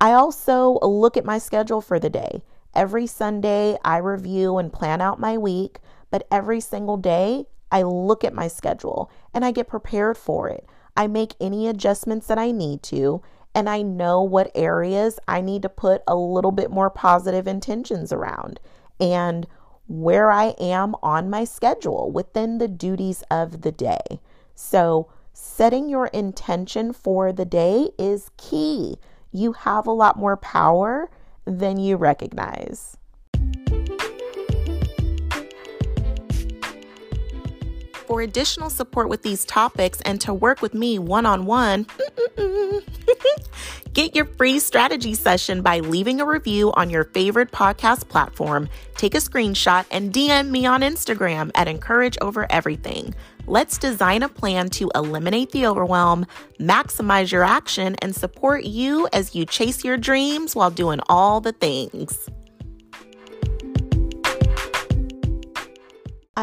I 0.00 0.12
also 0.12 0.78
look 0.80 1.16
at 1.16 1.24
my 1.24 1.38
schedule 1.38 1.80
for 1.80 1.98
the 1.98 2.08
day. 2.08 2.42
Every 2.72 3.08
Sunday, 3.08 3.76
I 3.84 3.96
review 3.96 4.58
and 4.58 4.72
plan 4.72 5.00
out 5.00 5.18
my 5.18 5.36
week. 5.36 5.80
But 6.10 6.28
every 6.30 6.60
single 6.60 6.96
day, 6.96 7.46
I 7.72 7.82
look 7.82 8.22
at 8.22 8.34
my 8.34 8.46
schedule 8.46 9.10
and 9.34 9.44
I 9.44 9.50
get 9.50 9.66
prepared 9.66 10.16
for 10.16 10.48
it. 10.48 10.64
I 10.96 11.08
make 11.08 11.34
any 11.40 11.66
adjustments 11.66 12.28
that 12.28 12.38
I 12.38 12.52
need 12.52 12.82
to, 12.84 13.22
and 13.54 13.68
I 13.68 13.82
know 13.82 14.22
what 14.22 14.52
areas 14.54 15.18
I 15.26 15.40
need 15.40 15.62
to 15.62 15.68
put 15.68 16.02
a 16.06 16.14
little 16.14 16.52
bit 16.52 16.70
more 16.70 16.90
positive 16.90 17.48
intentions 17.48 18.12
around 18.12 18.60
and 19.00 19.48
where 19.92 20.30
I 20.30 20.54
am 20.58 20.96
on 21.02 21.28
my 21.28 21.44
schedule 21.44 22.10
within 22.10 22.56
the 22.56 22.66
duties 22.66 23.22
of 23.30 23.60
the 23.60 23.70
day. 23.70 24.20
So, 24.54 25.08
setting 25.34 25.86
your 25.86 26.06
intention 26.06 26.94
for 26.94 27.30
the 27.30 27.44
day 27.44 27.90
is 27.98 28.30
key. 28.38 28.96
You 29.32 29.52
have 29.52 29.86
a 29.86 29.92
lot 29.92 30.18
more 30.18 30.38
power 30.38 31.10
than 31.44 31.76
you 31.76 31.96
recognize. 31.96 32.96
For 38.12 38.20
additional 38.20 38.68
support 38.68 39.08
with 39.08 39.22
these 39.22 39.46
topics 39.46 40.02
and 40.02 40.20
to 40.20 40.34
work 40.34 40.60
with 40.60 40.74
me 40.74 40.98
one 40.98 41.24
on 41.24 41.46
one, 41.46 41.86
get 43.94 44.14
your 44.14 44.26
free 44.26 44.58
strategy 44.58 45.14
session 45.14 45.62
by 45.62 45.78
leaving 45.78 46.20
a 46.20 46.26
review 46.26 46.74
on 46.74 46.90
your 46.90 47.04
favorite 47.04 47.52
podcast 47.52 48.10
platform. 48.10 48.68
Take 48.96 49.14
a 49.14 49.16
screenshot 49.16 49.86
and 49.90 50.12
DM 50.12 50.50
me 50.50 50.66
on 50.66 50.82
Instagram 50.82 51.52
at 51.54 51.68
Encourage 51.68 52.18
Over 52.20 52.46
Everything. 52.50 53.14
Let's 53.46 53.78
design 53.78 54.22
a 54.22 54.28
plan 54.28 54.68
to 54.72 54.90
eliminate 54.94 55.52
the 55.52 55.66
overwhelm, 55.66 56.26
maximize 56.60 57.32
your 57.32 57.44
action, 57.44 57.96
and 58.02 58.14
support 58.14 58.64
you 58.64 59.08
as 59.14 59.34
you 59.34 59.46
chase 59.46 59.84
your 59.84 59.96
dreams 59.96 60.54
while 60.54 60.70
doing 60.70 61.00
all 61.08 61.40
the 61.40 61.52
things. 61.52 62.28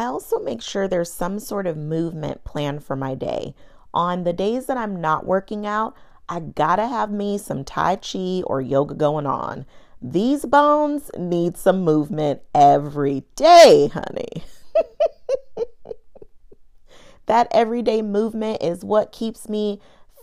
I 0.00 0.04
also 0.06 0.38
make 0.38 0.62
sure 0.62 0.88
there's 0.88 1.12
some 1.12 1.38
sort 1.38 1.66
of 1.66 1.76
movement 1.76 2.42
planned 2.42 2.82
for 2.82 2.96
my 2.96 3.14
day. 3.14 3.54
On 3.92 4.24
the 4.24 4.32
days 4.32 4.64
that 4.64 4.78
I'm 4.78 4.98
not 4.98 5.26
working 5.26 5.66
out, 5.66 5.94
I 6.26 6.40
gotta 6.40 6.86
have 6.86 7.10
me 7.10 7.36
some 7.36 7.64
Tai 7.64 7.96
Chi 7.96 8.40
or 8.46 8.62
yoga 8.62 8.94
going 8.94 9.26
on. 9.26 9.66
These 10.00 10.46
bones 10.46 11.10
need 11.18 11.58
some 11.58 11.84
movement 11.84 12.40
every 12.54 13.24
day, 13.36 13.90
honey. 13.92 14.42
that 17.26 17.48
everyday 17.50 18.00
movement 18.00 18.62
is 18.62 18.82
what 18.82 19.12
keeps 19.12 19.50
me 19.50 19.80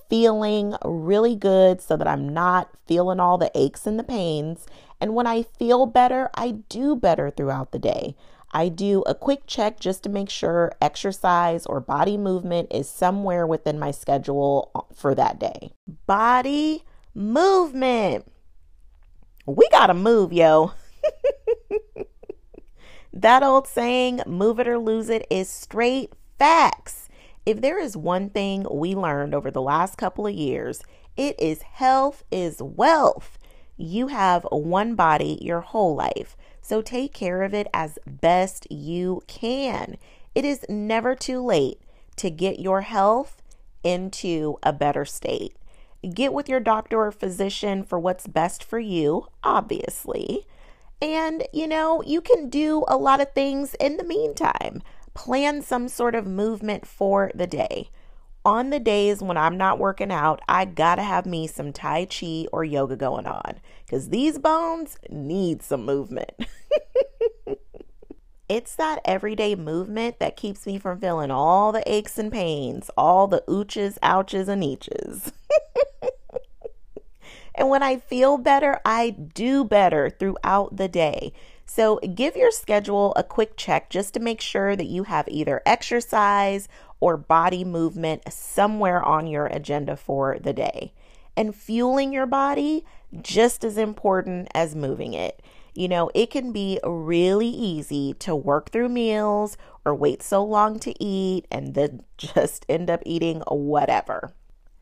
feeling 0.09 0.75
really 0.83 1.35
good 1.35 1.81
so 1.81 1.95
that 1.97 2.07
I'm 2.07 2.27
not 2.27 2.71
feeling 2.87 3.19
all 3.19 3.37
the 3.37 3.51
aches 3.53 3.85
and 3.85 3.99
the 3.99 4.03
pains. 4.03 4.65
And 4.99 5.13
when 5.13 5.27
I 5.27 5.43
feel 5.43 5.85
better, 5.85 6.31
I 6.33 6.61
do 6.67 6.95
better 6.95 7.29
throughout 7.29 7.71
the 7.71 7.77
day. 7.77 8.15
I 8.57 8.69
do 8.69 9.03
a 9.05 9.13
quick 9.13 9.43
check 9.45 9.79
just 9.79 10.01
to 10.01 10.09
make 10.09 10.31
sure 10.31 10.71
exercise 10.81 11.67
or 11.67 11.79
body 11.79 12.17
movement 12.17 12.69
is 12.71 12.89
somewhere 12.89 13.45
within 13.45 13.77
my 13.77 13.91
schedule 13.91 14.71
uh, 14.73 14.81
for 14.95 15.13
that 15.13 15.39
day. 15.39 15.73
Body 16.07 16.83
movement. 17.13 18.25
We 19.45 19.69
got 19.69 19.87
to 19.87 19.93
move, 19.93 20.33
yo. 20.33 20.71
that 23.13 23.43
old 23.43 23.67
saying, 23.67 24.21
move 24.25 24.59
it 24.59 24.67
or 24.67 24.79
lose 24.79 25.09
it, 25.09 25.27
is 25.29 25.47
straight 25.47 26.13
facts. 26.39 27.09
If 27.45 27.61
there 27.61 27.79
is 27.79 27.95
one 27.95 28.31
thing 28.31 28.65
we 28.71 28.95
learned 28.95 29.35
over 29.35 29.51
the 29.51 29.61
last 29.61 29.99
couple 29.99 30.25
of 30.25 30.33
years, 30.33 30.81
it 31.15 31.39
is 31.39 31.61
health 31.61 32.23
is 32.31 32.59
wealth. 32.59 33.36
You 33.77 34.07
have 34.07 34.43
one 34.51 34.95
body 34.95 35.37
your 35.41 35.61
whole 35.61 35.95
life. 35.95 36.35
So 36.61 36.81
take 36.81 37.13
care 37.13 37.43
of 37.43 37.53
it 37.53 37.67
as 37.73 37.99
best 38.05 38.69
you 38.71 39.21
can. 39.27 39.97
It 40.35 40.43
is 40.43 40.65
never 40.67 41.15
too 41.15 41.43
late 41.43 41.79
to 42.17 42.29
get 42.29 42.59
your 42.59 42.81
health 42.81 43.41
into 43.83 44.57
a 44.63 44.73
better 44.73 45.05
state. 45.05 45.55
Get 46.13 46.33
with 46.33 46.49
your 46.49 46.59
doctor 46.59 46.99
or 46.99 47.11
physician 47.11 47.83
for 47.83 47.99
what's 47.99 48.27
best 48.27 48.63
for 48.63 48.79
you, 48.79 49.27
obviously. 49.43 50.45
And, 51.01 51.43
you 51.53 51.67
know, 51.67 52.01
you 52.03 52.21
can 52.21 52.49
do 52.49 52.83
a 52.87 52.97
lot 52.97 53.21
of 53.21 53.33
things 53.33 53.75
in 53.79 53.97
the 53.97 54.03
meantime. 54.03 54.81
Plan 55.13 55.61
some 55.61 55.87
sort 55.87 56.15
of 56.15 56.25
movement 56.25 56.85
for 56.85 57.31
the 57.33 57.47
day 57.47 57.89
on 58.47 58.69
the 58.69 58.79
days 58.79 59.21
when 59.21 59.35
I'm 59.35 59.57
not 59.57 59.77
working 59.77 60.09
out, 60.09 60.41
I 60.47 60.63
gotta 60.63 61.03
have 61.03 61.25
me 61.25 61.47
some 61.47 61.73
Tai 61.73 62.05
Chi 62.05 62.47
or 62.53 62.63
yoga 62.63 62.95
going 62.95 63.27
on 63.27 63.59
because 63.85 64.07
these 64.07 64.39
bones 64.39 64.97
need 65.09 65.61
some 65.61 65.83
movement. 65.83 66.31
it's 68.49 68.73
that 68.77 69.01
everyday 69.03 69.55
movement 69.55 70.19
that 70.19 70.37
keeps 70.37 70.65
me 70.65 70.79
from 70.79 71.01
feeling 71.01 71.29
all 71.29 71.73
the 71.73 71.83
aches 71.91 72.17
and 72.17 72.31
pains, 72.31 72.89
all 72.97 73.27
the 73.27 73.43
ooches, 73.49 73.97
ouches, 74.01 74.47
and 74.47 74.63
eaches. 74.63 75.33
and 77.55 77.69
when 77.69 77.83
I 77.83 77.97
feel 77.97 78.37
better, 78.37 78.79
I 78.85 79.09
do 79.09 79.65
better 79.65 80.09
throughout 80.09 80.77
the 80.77 80.87
day. 80.87 81.33
So 81.65 81.97
give 81.97 82.37
your 82.37 82.51
schedule 82.51 83.11
a 83.17 83.23
quick 83.23 83.57
check 83.57 83.89
just 83.89 84.13
to 84.13 84.21
make 84.21 84.39
sure 84.39 84.77
that 84.77 84.87
you 84.87 85.03
have 85.03 85.27
either 85.27 85.61
exercise 85.65 86.69
or 86.99 87.17
body 87.17 87.63
movement 87.63 88.31
somewhere 88.31 89.03
on 89.03 89.27
your 89.27 89.47
agenda 89.47 89.95
for 89.95 90.37
the 90.39 90.53
day. 90.53 90.93
And 91.35 91.55
fueling 91.55 92.11
your 92.13 92.25
body 92.25 92.83
just 93.21 93.63
as 93.63 93.77
important 93.77 94.47
as 94.55 94.75
moving 94.75 95.13
it. 95.13 95.41
You 95.75 95.87
know, 95.87 96.09
it 96.15 96.31
can 96.31 96.51
be 96.51 96.79
really 96.83 97.47
easy 97.47 98.13
to 98.15 98.35
work 98.35 98.71
through 98.71 98.89
meals 98.89 99.57
or 99.85 99.93
wait 99.93 100.23
so 100.23 100.43
long 100.43 100.79
to 100.79 101.03
eat 101.03 101.45
and 101.51 101.75
then 101.75 102.03
just 102.17 102.65
end 102.67 102.89
up 102.89 103.03
eating 103.05 103.41
whatever. 103.47 104.33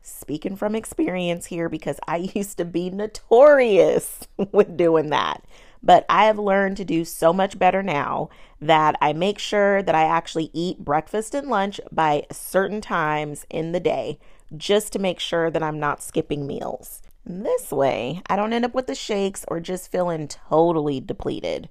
speaking 0.02 0.56
from 0.56 0.74
experience 0.74 1.46
here 1.46 1.68
because 1.68 1.98
I 2.06 2.16
used 2.34 2.56
to 2.58 2.64
be 2.64 2.90
notorious 2.90 4.20
with 4.52 4.76
doing 4.76 5.10
that. 5.10 5.44
But 5.86 6.04
I 6.08 6.24
have 6.24 6.36
learned 6.36 6.76
to 6.78 6.84
do 6.84 7.04
so 7.04 7.32
much 7.32 7.60
better 7.60 7.80
now 7.80 8.28
that 8.60 8.96
I 9.00 9.12
make 9.12 9.38
sure 9.38 9.84
that 9.84 9.94
I 9.94 10.02
actually 10.02 10.50
eat 10.52 10.84
breakfast 10.84 11.32
and 11.32 11.46
lunch 11.46 11.80
by 11.92 12.26
certain 12.32 12.80
times 12.80 13.46
in 13.50 13.70
the 13.70 13.78
day 13.78 14.18
just 14.56 14.92
to 14.94 14.98
make 14.98 15.20
sure 15.20 15.48
that 15.48 15.62
I'm 15.62 15.78
not 15.78 16.02
skipping 16.02 16.44
meals. 16.44 17.02
This 17.24 17.70
way, 17.70 18.20
I 18.26 18.34
don't 18.34 18.52
end 18.52 18.64
up 18.64 18.74
with 18.74 18.88
the 18.88 18.96
shakes 18.96 19.44
or 19.46 19.60
just 19.60 19.92
feeling 19.92 20.26
totally 20.26 20.98
depleted. 20.98 21.68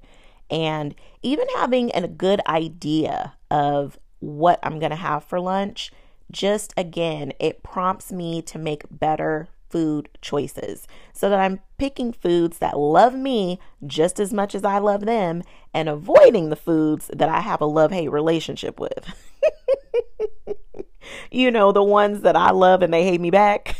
And 0.49 0.95
even 1.21 1.47
having 1.57 1.91
a 1.93 2.07
good 2.07 2.39
idea 2.47 3.33
of 3.51 3.99
what 4.19 4.59
I'm 4.63 4.79
going 4.79 4.91
to 4.91 4.95
have 4.95 5.25
for 5.25 5.41
lunch, 5.41 5.91
just 6.31 6.73
again, 6.77 7.33
it 7.37 7.63
prompts 7.63 8.13
me 8.13 8.41
to 8.43 8.57
make 8.57 8.83
better 8.89 9.49
food 9.75 10.07
choices 10.21 10.87
so 11.11 11.29
that 11.29 11.37
I'm 11.37 11.59
picking 11.77 12.13
foods 12.13 12.59
that 12.59 12.79
love 12.79 13.13
me 13.13 13.59
just 13.85 14.21
as 14.21 14.31
much 14.31 14.55
as 14.55 14.63
I 14.63 14.77
love 14.77 15.01
them 15.01 15.43
and 15.73 15.89
avoiding 15.89 16.49
the 16.49 16.55
foods 16.55 17.11
that 17.13 17.27
I 17.27 17.41
have 17.41 17.59
a 17.59 17.65
love 17.65 17.91
hate 17.91 18.07
relationship 18.07 18.79
with. 18.79 19.13
you 21.29 21.51
know, 21.51 21.73
the 21.73 21.83
ones 21.83 22.21
that 22.21 22.37
I 22.37 22.51
love 22.51 22.83
and 22.83 22.93
they 22.93 23.03
hate 23.03 23.19
me 23.19 23.31
back. 23.31 23.75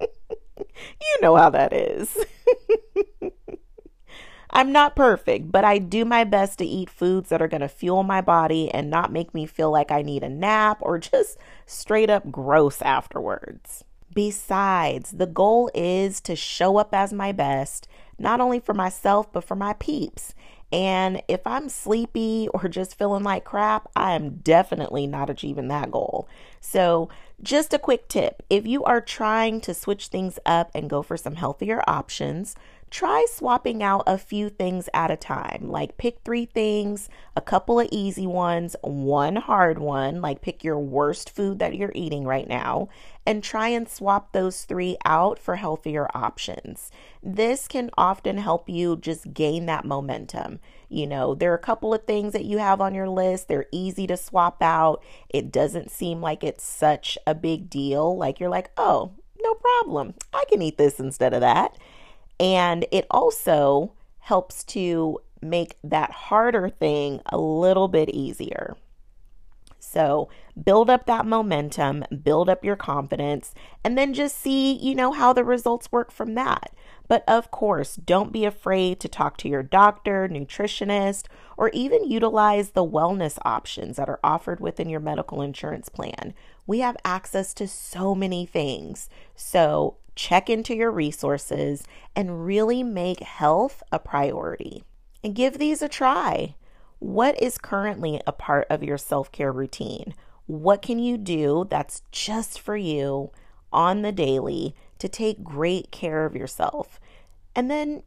you 0.00 1.18
know 1.20 1.36
how 1.36 1.50
that 1.50 1.74
is. 1.74 2.16
I'm 4.48 4.72
not 4.72 4.96
perfect, 4.96 5.52
but 5.52 5.66
I 5.66 5.76
do 5.76 6.06
my 6.06 6.24
best 6.24 6.58
to 6.58 6.64
eat 6.64 6.88
foods 6.88 7.28
that 7.28 7.42
are 7.42 7.48
going 7.48 7.60
to 7.60 7.68
fuel 7.68 8.02
my 8.02 8.22
body 8.22 8.70
and 8.72 8.88
not 8.88 9.12
make 9.12 9.34
me 9.34 9.44
feel 9.44 9.70
like 9.70 9.90
I 9.90 10.00
need 10.00 10.22
a 10.22 10.30
nap 10.30 10.78
or 10.80 10.98
just 10.98 11.36
straight 11.66 12.08
up 12.08 12.30
gross 12.30 12.80
afterwards. 12.80 13.84
Besides, 14.14 15.10
the 15.10 15.26
goal 15.26 15.70
is 15.74 16.20
to 16.22 16.36
show 16.36 16.76
up 16.76 16.94
as 16.94 17.12
my 17.12 17.32
best, 17.32 17.88
not 18.18 18.40
only 18.40 18.60
for 18.60 18.72
myself, 18.72 19.32
but 19.32 19.44
for 19.44 19.56
my 19.56 19.74
peeps. 19.74 20.34
And 20.72 21.22
if 21.28 21.46
I'm 21.46 21.68
sleepy 21.68 22.48
or 22.54 22.68
just 22.68 22.98
feeling 22.98 23.22
like 23.22 23.44
crap, 23.44 23.88
I 23.94 24.12
am 24.12 24.36
definitely 24.36 25.06
not 25.06 25.30
achieving 25.30 25.68
that 25.68 25.90
goal. 25.90 26.28
So, 26.60 27.08
just 27.42 27.74
a 27.74 27.78
quick 27.78 28.08
tip 28.08 28.42
if 28.48 28.66
you 28.66 28.84
are 28.84 29.00
trying 29.00 29.60
to 29.62 29.74
switch 29.74 30.08
things 30.08 30.38
up 30.46 30.70
and 30.74 30.88
go 30.88 31.02
for 31.02 31.16
some 31.16 31.34
healthier 31.34 31.82
options, 31.86 32.56
try 32.94 33.26
swapping 33.28 33.82
out 33.82 34.04
a 34.06 34.16
few 34.16 34.48
things 34.48 34.88
at 34.94 35.10
a 35.10 35.16
time. 35.16 35.66
Like 35.68 35.96
pick 35.96 36.20
three 36.24 36.44
things, 36.44 37.08
a 37.34 37.40
couple 37.40 37.80
of 37.80 37.88
easy 37.90 38.24
ones, 38.24 38.76
one 38.82 39.34
hard 39.34 39.80
one, 39.80 40.22
like 40.22 40.42
pick 40.42 40.62
your 40.62 40.78
worst 40.78 41.28
food 41.28 41.58
that 41.58 41.74
you're 41.74 41.90
eating 41.92 42.24
right 42.24 42.48
now, 42.48 42.88
and 43.26 43.42
try 43.42 43.66
and 43.66 43.88
swap 43.88 44.30
those 44.30 44.62
three 44.62 44.96
out 45.04 45.40
for 45.40 45.56
healthier 45.56 46.06
options. 46.14 46.92
This 47.20 47.66
can 47.66 47.90
often 47.98 48.38
help 48.38 48.68
you 48.68 48.96
just 48.96 49.34
gain 49.34 49.66
that 49.66 49.84
momentum. 49.84 50.60
You 50.88 51.08
know, 51.08 51.34
there 51.34 51.50
are 51.50 51.56
a 51.56 51.58
couple 51.58 51.92
of 51.92 52.04
things 52.04 52.32
that 52.32 52.44
you 52.44 52.58
have 52.58 52.80
on 52.80 52.94
your 52.94 53.08
list, 53.08 53.48
they're 53.48 53.66
easy 53.72 54.06
to 54.06 54.16
swap 54.16 54.62
out. 54.62 55.02
It 55.28 55.50
doesn't 55.50 55.90
seem 55.90 56.20
like 56.20 56.44
it's 56.44 56.62
such 56.62 57.18
a 57.26 57.34
big 57.34 57.68
deal. 57.68 58.16
Like 58.16 58.38
you're 58.38 58.48
like, 58.48 58.70
oh, 58.76 59.14
no 59.42 59.54
problem. 59.54 60.14
I 60.32 60.44
can 60.48 60.62
eat 60.62 60.78
this 60.78 61.00
instead 61.00 61.34
of 61.34 61.40
that. 61.40 61.76
And 62.38 62.86
it 62.90 63.06
also 63.10 63.92
helps 64.20 64.64
to 64.64 65.20
make 65.40 65.76
that 65.84 66.10
harder 66.10 66.68
thing 66.68 67.20
a 67.26 67.38
little 67.38 67.88
bit 67.88 68.08
easier. 68.08 68.76
So, 69.78 70.28
build 70.60 70.88
up 70.88 71.06
that 71.06 71.26
momentum, 71.26 72.04
build 72.22 72.48
up 72.48 72.64
your 72.64 72.74
confidence, 72.74 73.54
and 73.84 73.96
then 73.96 74.14
just 74.14 74.38
see, 74.38 74.72
you 74.72 74.94
know, 74.94 75.12
how 75.12 75.32
the 75.32 75.44
results 75.44 75.92
work 75.92 76.10
from 76.10 76.34
that. 76.34 76.72
But 77.06 77.22
of 77.28 77.50
course, 77.50 77.96
don't 77.96 78.32
be 78.32 78.44
afraid 78.44 78.98
to 79.00 79.08
talk 79.08 79.36
to 79.38 79.48
your 79.48 79.62
doctor, 79.62 80.26
nutritionist, 80.28 81.26
or 81.56 81.68
even 81.68 82.10
utilize 82.10 82.70
the 82.70 82.84
wellness 82.84 83.38
options 83.44 83.96
that 83.96 84.08
are 84.08 84.20
offered 84.24 84.58
within 84.58 84.88
your 84.88 85.00
medical 85.00 85.42
insurance 85.42 85.88
plan. 85.88 86.34
We 86.66 86.80
have 86.80 86.96
access 87.04 87.52
to 87.54 87.68
so 87.68 88.14
many 88.14 88.46
things. 88.46 89.10
So, 89.36 89.98
check 90.14 90.48
into 90.48 90.74
your 90.74 90.90
resources, 90.90 91.84
and 92.14 92.44
really 92.46 92.82
make 92.82 93.20
health 93.20 93.82
a 93.90 93.98
priority. 93.98 94.84
And 95.22 95.34
give 95.34 95.58
these 95.58 95.82
a 95.82 95.88
try. 95.88 96.54
What 96.98 97.40
is 97.42 97.58
currently 97.58 98.20
a 98.26 98.32
part 98.32 98.66
of 98.70 98.82
your 98.82 98.98
self 98.98 99.32
care 99.32 99.52
routine? 99.52 100.14
What 100.46 100.82
can 100.82 100.98
you 100.98 101.16
do 101.16 101.66
that's 101.68 102.02
just 102.12 102.60
for 102.60 102.76
you 102.76 103.30
on 103.72 104.02
the 104.02 104.12
daily 104.12 104.74
to 104.98 105.08
take 105.08 105.42
great 105.42 105.90
care 105.90 106.26
of 106.26 106.36
yourself? 106.36 107.00
And 107.54 107.70
then 107.70 108.02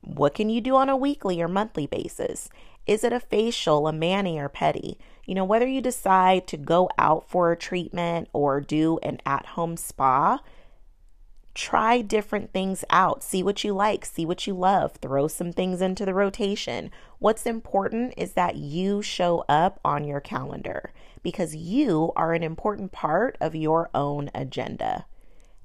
what 0.00 0.34
can 0.34 0.50
you 0.50 0.60
do 0.60 0.76
on 0.76 0.88
a 0.88 0.96
weekly 0.96 1.40
or 1.40 1.48
monthly 1.48 1.86
basis? 1.86 2.48
Is 2.86 3.04
it 3.04 3.12
a 3.12 3.20
facial, 3.20 3.86
a 3.86 3.92
mani, 3.92 4.38
or 4.38 4.48
pedi? 4.48 4.96
You 5.24 5.36
know, 5.36 5.44
whether 5.44 5.66
you 5.66 5.80
decide 5.80 6.46
to 6.48 6.56
go 6.56 6.90
out 6.98 7.28
for 7.28 7.52
a 7.52 7.56
treatment 7.56 8.28
or 8.32 8.60
do 8.60 8.98
an 9.02 9.20
at 9.24 9.46
home 9.46 9.76
spa, 9.76 10.40
try 11.54 12.00
different 12.00 12.52
things 12.52 12.84
out. 12.90 13.22
See 13.22 13.42
what 13.42 13.62
you 13.62 13.72
like, 13.72 14.04
see 14.04 14.24
what 14.24 14.46
you 14.46 14.54
love, 14.54 14.92
throw 14.92 15.28
some 15.28 15.52
things 15.52 15.80
into 15.82 16.04
the 16.04 16.14
rotation. 16.14 16.90
What's 17.18 17.46
important 17.46 18.14
is 18.16 18.32
that 18.32 18.56
you 18.56 19.02
show 19.02 19.44
up 19.48 19.78
on 19.84 20.04
your 20.04 20.20
calendar 20.20 20.92
because 21.22 21.54
you 21.54 22.12
are 22.16 22.32
an 22.32 22.42
important 22.42 22.92
part 22.92 23.36
of 23.40 23.54
your 23.54 23.90
own 23.94 24.30
agenda. 24.34 25.06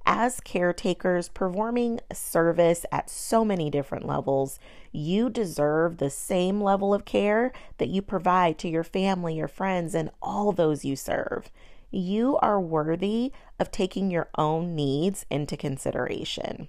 As 0.05 0.39
caretakers 0.39 1.27
performing 1.27 1.99
service 2.13 2.85
at 2.93 3.09
so 3.09 3.43
many 3.43 3.69
different 3.69 4.05
levels, 4.05 4.57
you 4.93 5.29
deserve 5.29 5.97
the 5.97 6.09
same 6.09 6.61
level 6.61 6.93
of 6.93 7.03
care 7.03 7.51
that 7.77 7.89
you 7.89 8.01
provide 8.01 8.57
to 8.59 8.69
your 8.69 8.85
family, 8.85 9.35
your 9.35 9.49
friends, 9.49 9.93
and 9.93 10.09
all 10.21 10.53
those 10.53 10.85
you 10.85 10.95
serve 10.95 11.51
you 11.91 12.37
are 12.41 12.59
worthy 12.59 13.31
of 13.59 13.71
taking 13.71 14.11
your 14.11 14.29
own 14.37 14.75
needs 14.75 15.25
into 15.29 15.55
consideration. 15.55 16.67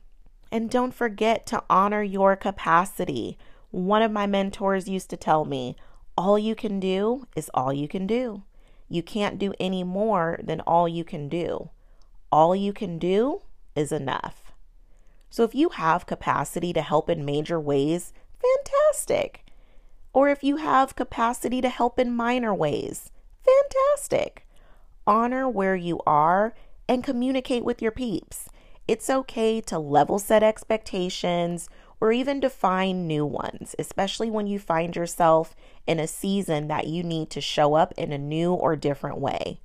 And 0.50 0.70
don't 0.70 0.94
forget 0.94 1.46
to 1.46 1.62
honor 1.68 2.02
your 2.02 2.36
capacity. 2.36 3.36
One 3.70 4.02
of 4.02 4.12
my 4.12 4.26
mentors 4.26 4.88
used 4.88 5.10
to 5.10 5.16
tell 5.16 5.44
me, 5.44 5.76
all 6.16 6.38
you 6.38 6.54
can 6.54 6.80
do 6.80 7.26
is 7.36 7.50
all 7.52 7.72
you 7.72 7.88
can 7.88 8.06
do. 8.06 8.42
You 8.88 9.02
can't 9.02 9.38
do 9.38 9.52
any 9.60 9.84
more 9.84 10.40
than 10.42 10.60
all 10.62 10.88
you 10.88 11.04
can 11.04 11.28
do. 11.28 11.70
All 12.32 12.56
you 12.56 12.72
can 12.72 12.98
do 12.98 13.42
is 13.76 13.92
enough. 13.92 14.52
So 15.30 15.44
if 15.44 15.54
you 15.54 15.70
have 15.70 16.06
capacity 16.06 16.72
to 16.72 16.80
help 16.80 17.10
in 17.10 17.24
major 17.24 17.60
ways, 17.60 18.12
fantastic. 18.40 19.44
Or 20.14 20.30
if 20.30 20.42
you 20.42 20.56
have 20.56 20.96
capacity 20.96 21.60
to 21.60 21.68
help 21.68 21.98
in 21.98 22.16
minor 22.16 22.54
ways, 22.54 23.10
fantastic 23.44 24.46
honor 25.08 25.48
where 25.48 25.74
you 25.74 26.00
are 26.06 26.54
and 26.86 27.02
communicate 27.02 27.64
with 27.64 27.80
your 27.80 27.90
peeps. 27.90 28.48
It's 28.86 29.10
okay 29.10 29.60
to 29.62 29.78
level 29.78 30.18
set 30.18 30.42
expectations 30.42 31.68
or 32.00 32.12
even 32.12 32.40
define 32.40 33.06
new 33.06 33.24
ones, 33.26 33.74
especially 33.78 34.30
when 34.30 34.46
you 34.46 34.58
find 34.58 34.94
yourself 34.94 35.56
in 35.86 35.98
a 35.98 36.06
season 36.06 36.68
that 36.68 36.86
you 36.86 37.02
need 37.02 37.30
to 37.30 37.40
show 37.40 37.74
up 37.74 37.92
in 37.96 38.12
a 38.12 38.18
new 38.18 38.52
or 38.52 38.76
different 38.76 39.18
way. 39.18 39.60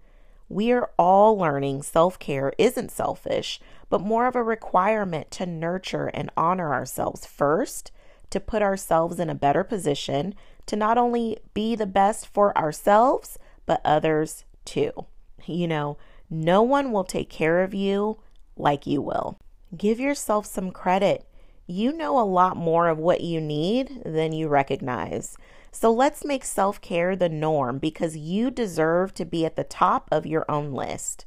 We 0.49 0.71
are 0.71 0.91
all 0.97 1.37
learning 1.37 1.83
self 1.83 2.17
care 2.19 2.53
isn't 2.57 2.91
selfish, 2.91 3.59
but 3.89 4.01
more 4.01 4.27
of 4.27 4.35
a 4.35 4.43
requirement 4.43 5.29
to 5.31 5.45
nurture 5.45 6.07
and 6.07 6.31
honor 6.37 6.73
ourselves 6.73 7.25
first, 7.25 7.91
to 8.29 8.39
put 8.39 8.61
ourselves 8.61 9.19
in 9.19 9.29
a 9.29 9.35
better 9.35 9.63
position 9.63 10.33
to 10.65 10.75
not 10.75 10.97
only 10.97 11.37
be 11.53 11.75
the 11.75 11.85
best 11.85 12.27
for 12.27 12.57
ourselves, 12.57 13.37
but 13.65 13.81
others 13.83 14.45
too. 14.65 15.05
You 15.45 15.67
know, 15.67 15.97
no 16.29 16.61
one 16.61 16.91
will 16.91 17.03
take 17.03 17.29
care 17.29 17.63
of 17.63 17.73
you 17.73 18.19
like 18.55 18.87
you 18.87 19.01
will. 19.01 19.37
Give 19.75 19.99
yourself 19.99 20.45
some 20.45 20.71
credit. 20.71 21.25
You 21.65 21.93
know 21.93 22.19
a 22.19 22.25
lot 22.25 22.57
more 22.57 22.87
of 22.87 22.97
what 22.97 23.21
you 23.21 23.39
need 23.39 24.01
than 24.05 24.33
you 24.33 24.47
recognize. 24.47 25.37
So 25.71 25.91
let's 25.91 26.25
make 26.25 26.43
self 26.43 26.79
care 26.81 27.15
the 27.15 27.29
norm 27.29 27.79
because 27.79 28.15
you 28.15 28.51
deserve 28.51 29.13
to 29.15 29.25
be 29.25 29.45
at 29.45 29.55
the 29.55 29.63
top 29.63 30.07
of 30.11 30.25
your 30.25 30.45
own 30.49 30.71
list. 30.71 31.25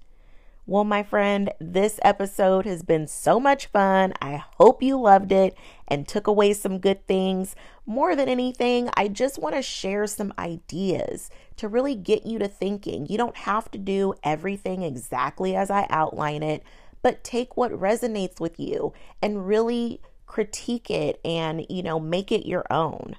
Well, 0.69 0.83
my 0.83 1.05
friend, 1.05 1.53
this 1.61 2.01
episode 2.03 2.67
has 2.67 2.83
been 2.83 3.07
so 3.07 3.39
much 3.39 3.67
fun. 3.67 4.15
I 4.21 4.43
hope 4.57 4.83
you 4.83 5.01
loved 5.01 5.31
it 5.31 5.57
and 5.87 6.09
took 6.09 6.27
away 6.27 6.55
some 6.55 6.81
good 6.81 7.07
things. 7.07 7.55
More 7.87 8.17
than 8.17 8.29
anything, 8.29 8.91
I 8.97 9.07
just 9.07 9.39
want 9.39 9.55
to 9.55 9.63
share 9.63 10.09
some 10.09 10.35
ideas 10.37 11.31
to 11.59 11.69
really 11.69 11.95
get 11.95 12.27
you 12.27 12.41
to 12.41 12.49
thinking. 12.49 13.07
You 13.07 13.17
don't 13.17 13.37
have 13.37 13.71
to 13.71 13.79
do 13.79 14.15
everything 14.25 14.83
exactly 14.83 15.55
as 15.55 15.71
I 15.71 15.87
outline 15.89 16.43
it, 16.43 16.65
but 17.01 17.23
take 17.23 17.57
what 17.57 17.71
resonates 17.71 18.41
with 18.41 18.59
you 18.59 18.93
and 19.23 19.47
really 19.47 20.01
critique 20.27 20.91
it 20.91 21.21
and, 21.25 21.65
you 21.71 21.85
know, 21.85 22.01
make 22.01 22.33
it 22.33 22.45
your 22.45 22.65
own. 22.73 23.15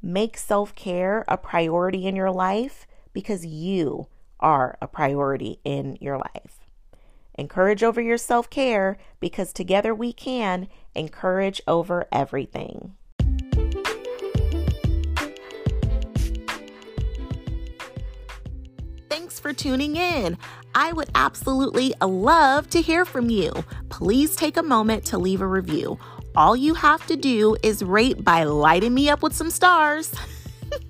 Make 0.00 0.36
self 0.36 0.72
care 0.76 1.24
a 1.26 1.36
priority 1.36 2.06
in 2.06 2.14
your 2.14 2.30
life 2.30 2.86
because 3.12 3.44
you 3.44 4.06
are 4.38 4.78
a 4.80 4.86
priority 4.86 5.58
in 5.64 5.98
your 6.00 6.18
life. 6.18 6.61
Encourage 7.36 7.82
over 7.82 8.00
your 8.00 8.18
self 8.18 8.50
care 8.50 8.98
because 9.20 9.52
together 9.52 9.94
we 9.94 10.12
can 10.12 10.68
encourage 10.94 11.60
over 11.66 12.06
everything. 12.12 12.94
Thanks 19.08 19.38
for 19.38 19.52
tuning 19.52 19.96
in. 19.96 20.36
I 20.74 20.92
would 20.92 21.10
absolutely 21.14 21.94
love 22.00 22.68
to 22.70 22.80
hear 22.80 23.04
from 23.04 23.30
you. 23.30 23.52
Please 23.88 24.36
take 24.36 24.56
a 24.56 24.62
moment 24.62 25.04
to 25.06 25.18
leave 25.18 25.40
a 25.40 25.46
review. 25.46 25.98
All 26.34 26.56
you 26.56 26.74
have 26.74 27.06
to 27.06 27.16
do 27.16 27.56
is 27.62 27.82
rate 27.82 28.24
by 28.24 28.44
lighting 28.44 28.94
me 28.94 29.10
up 29.10 29.22
with 29.22 29.34
some 29.34 29.50
stars. 29.50 30.12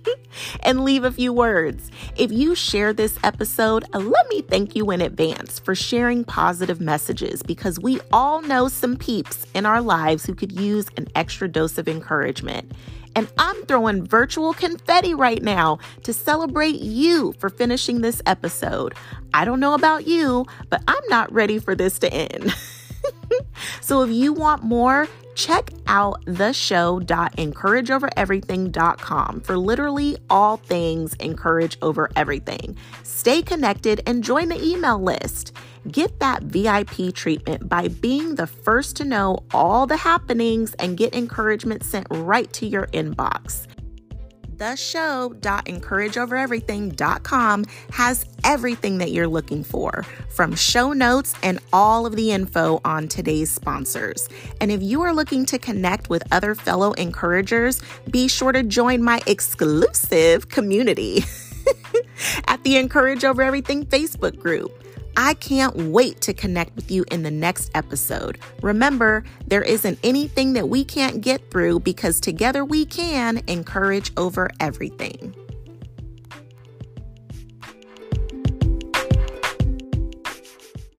and 0.60 0.84
leave 0.84 1.04
a 1.04 1.12
few 1.12 1.32
words. 1.32 1.90
If 2.16 2.32
you 2.32 2.54
share 2.54 2.92
this 2.92 3.18
episode, 3.22 3.84
let 3.94 4.28
me 4.28 4.42
thank 4.42 4.76
you 4.76 4.90
in 4.90 5.00
advance 5.00 5.58
for 5.58 5.74
sharing 5.74 6.24
positive 6.24 6.80
messages 6.80 7.42
because 7.42 7.80
we 7.80 8.00
all 8.12 8.42
know 8.42 8.68
some 8.68 8.96
peeps 8.96 9.46
in 9.54 9.66
our 9.66 9.80
lives 9.80 10.24
who 10.24 10.34
could 10.34 10.52
use 10.52 10.86
an 10.96 11.08
extra 11.14 11.48
dose 11.48 11.78
of 11.78 11.88
encouragement. 11.88 12.72
And 13.14 13.30
I'm 13.36 13.56
throwing 13.66 14.06
virtual 14.06 14.54
confetti 14.54 15.14
right 15.14 15.42
now 15.42 15.78
to 16.04 16.12
celebrate 16.12 16.80
you 16.80 17.34
for 17.38 17.50
finishing 17.50 18.00
this 18.00 18.22
episode. 18.24 18.94
I 19.34 19.44
don't 19.44 19.60
know 19.60 19.74
about 19.74 20.06
you, 20.06 20.46
but 20.70 20.82
I'm 20.88 21.02
not 21.08 21.32
ready 21.32 21.58
for 21.58 21.74
this 21.74 21.98
to 22.00 22.12
end. 22.12 22.54
so 23.82 24.02
if 24.02 24.10
you 24.10 24.32
want 24.32 24.62
more, 24.62 25.08
check 25.34 25.70
out 25.86 26.22
the 26.26 26.52
show.encourageovereverything.com 26.52 29.40
for 29.40 29.58
literally 29.58 30.18
all 30.30 30.56
things 30.56 31.14
encourage 31.14 31.76
over 31.82 32.08
everything. 32.14 32.76
Stay 33.02 33.42
connected 33.42 34.00
and 34.06 34.22
join 34.22 34.48
the 34.48 34.64
email 34.64 35.02
list. 35.02 35.52
Get 35.90 36.20
that 36.20 36.44
VIP 36.44 37.12
treatment 37.12 37.68
by 37.68 37.88
being 37.88 38.36
the 38.36 38.46
first 38.46 38.94
to 38.96 39.04
know 39.04 39.40
all 39.52 39.86
the 39.86 39.96
happenings 39.96 40.74
and 40.74 40.96
get 40.96 41.12
encouragement 41.14 41.82
sent 41.82 42.06
right 42.10 42.52
to 42.52 42.66
your 42.66 42.86
inbox. 42.88 43.66
The 44.56 44.76
show.encourageovereverything.com 44.76 47.64
has 47.90 48.24
everything 48.44 48.98
that 48.98 49.10
you're 49.10 49.26
looking 49.26 49.64
for, 49.64 50.04
from 50.28 50.54
show 50.54 50.92
notes 50.92 51.34
and 51.42 51.58
all 51.72 52.04
of 52.06 52.14
the 52.16 52.30
info 52.32 52.82
on 52.84 53.08
today's 53.08 53.50
sponsors. 53.50 54.28
And 54.60 54.70
if 54.70 54.82
you 54.82 55.00
are 55.02 55.14
looking 55.14 55.46
to 55.46 55.58
connect 55.58 56.10
with 56.10 56.22
other 56.32 56.54
fellow 56.54 56.92
encouragers, 56.92 57.80
be 58.10 58.28
sure 58.28 58.52
to 58.52 58.62
join 58.62 59.02
my 59.02 59.20
exclusive 59.26 60.48
community 60.48 61.24
at 62.46 62.62
the 62.62 62.76
Encourage 62.76 63.24
Over 63.24 63.42
Everything 63.42 63.84
Facebook 63.86 64.38
group. 64.38 64.81
I 65.16 65.34
can't 65.34 65.76
wait 65.76 66.20
to 66.22 66.32
connect 66.34 66.74
with 66.74 66.90
you 66.90 67.04
in 67.10 67.22
the 67.22 67.30
next 67.30 67.70
episode. 67.74 68.38
Remember, 68.62 69.24
there 69.46 69.62
isn't 69.62 69.98
anything 70.02 70.54
that 70.54 70.68
we 70.68 70.84
can't 70.84 71.20
get 71.20 71.50
through 71.50 71.80
because 71.80 72.20
together 72.20 72.64
we 72.64 72.86
can 72.86 73.42
encourage 73.46 74.12
over 74.16 74.50
everything. 74.60 75.34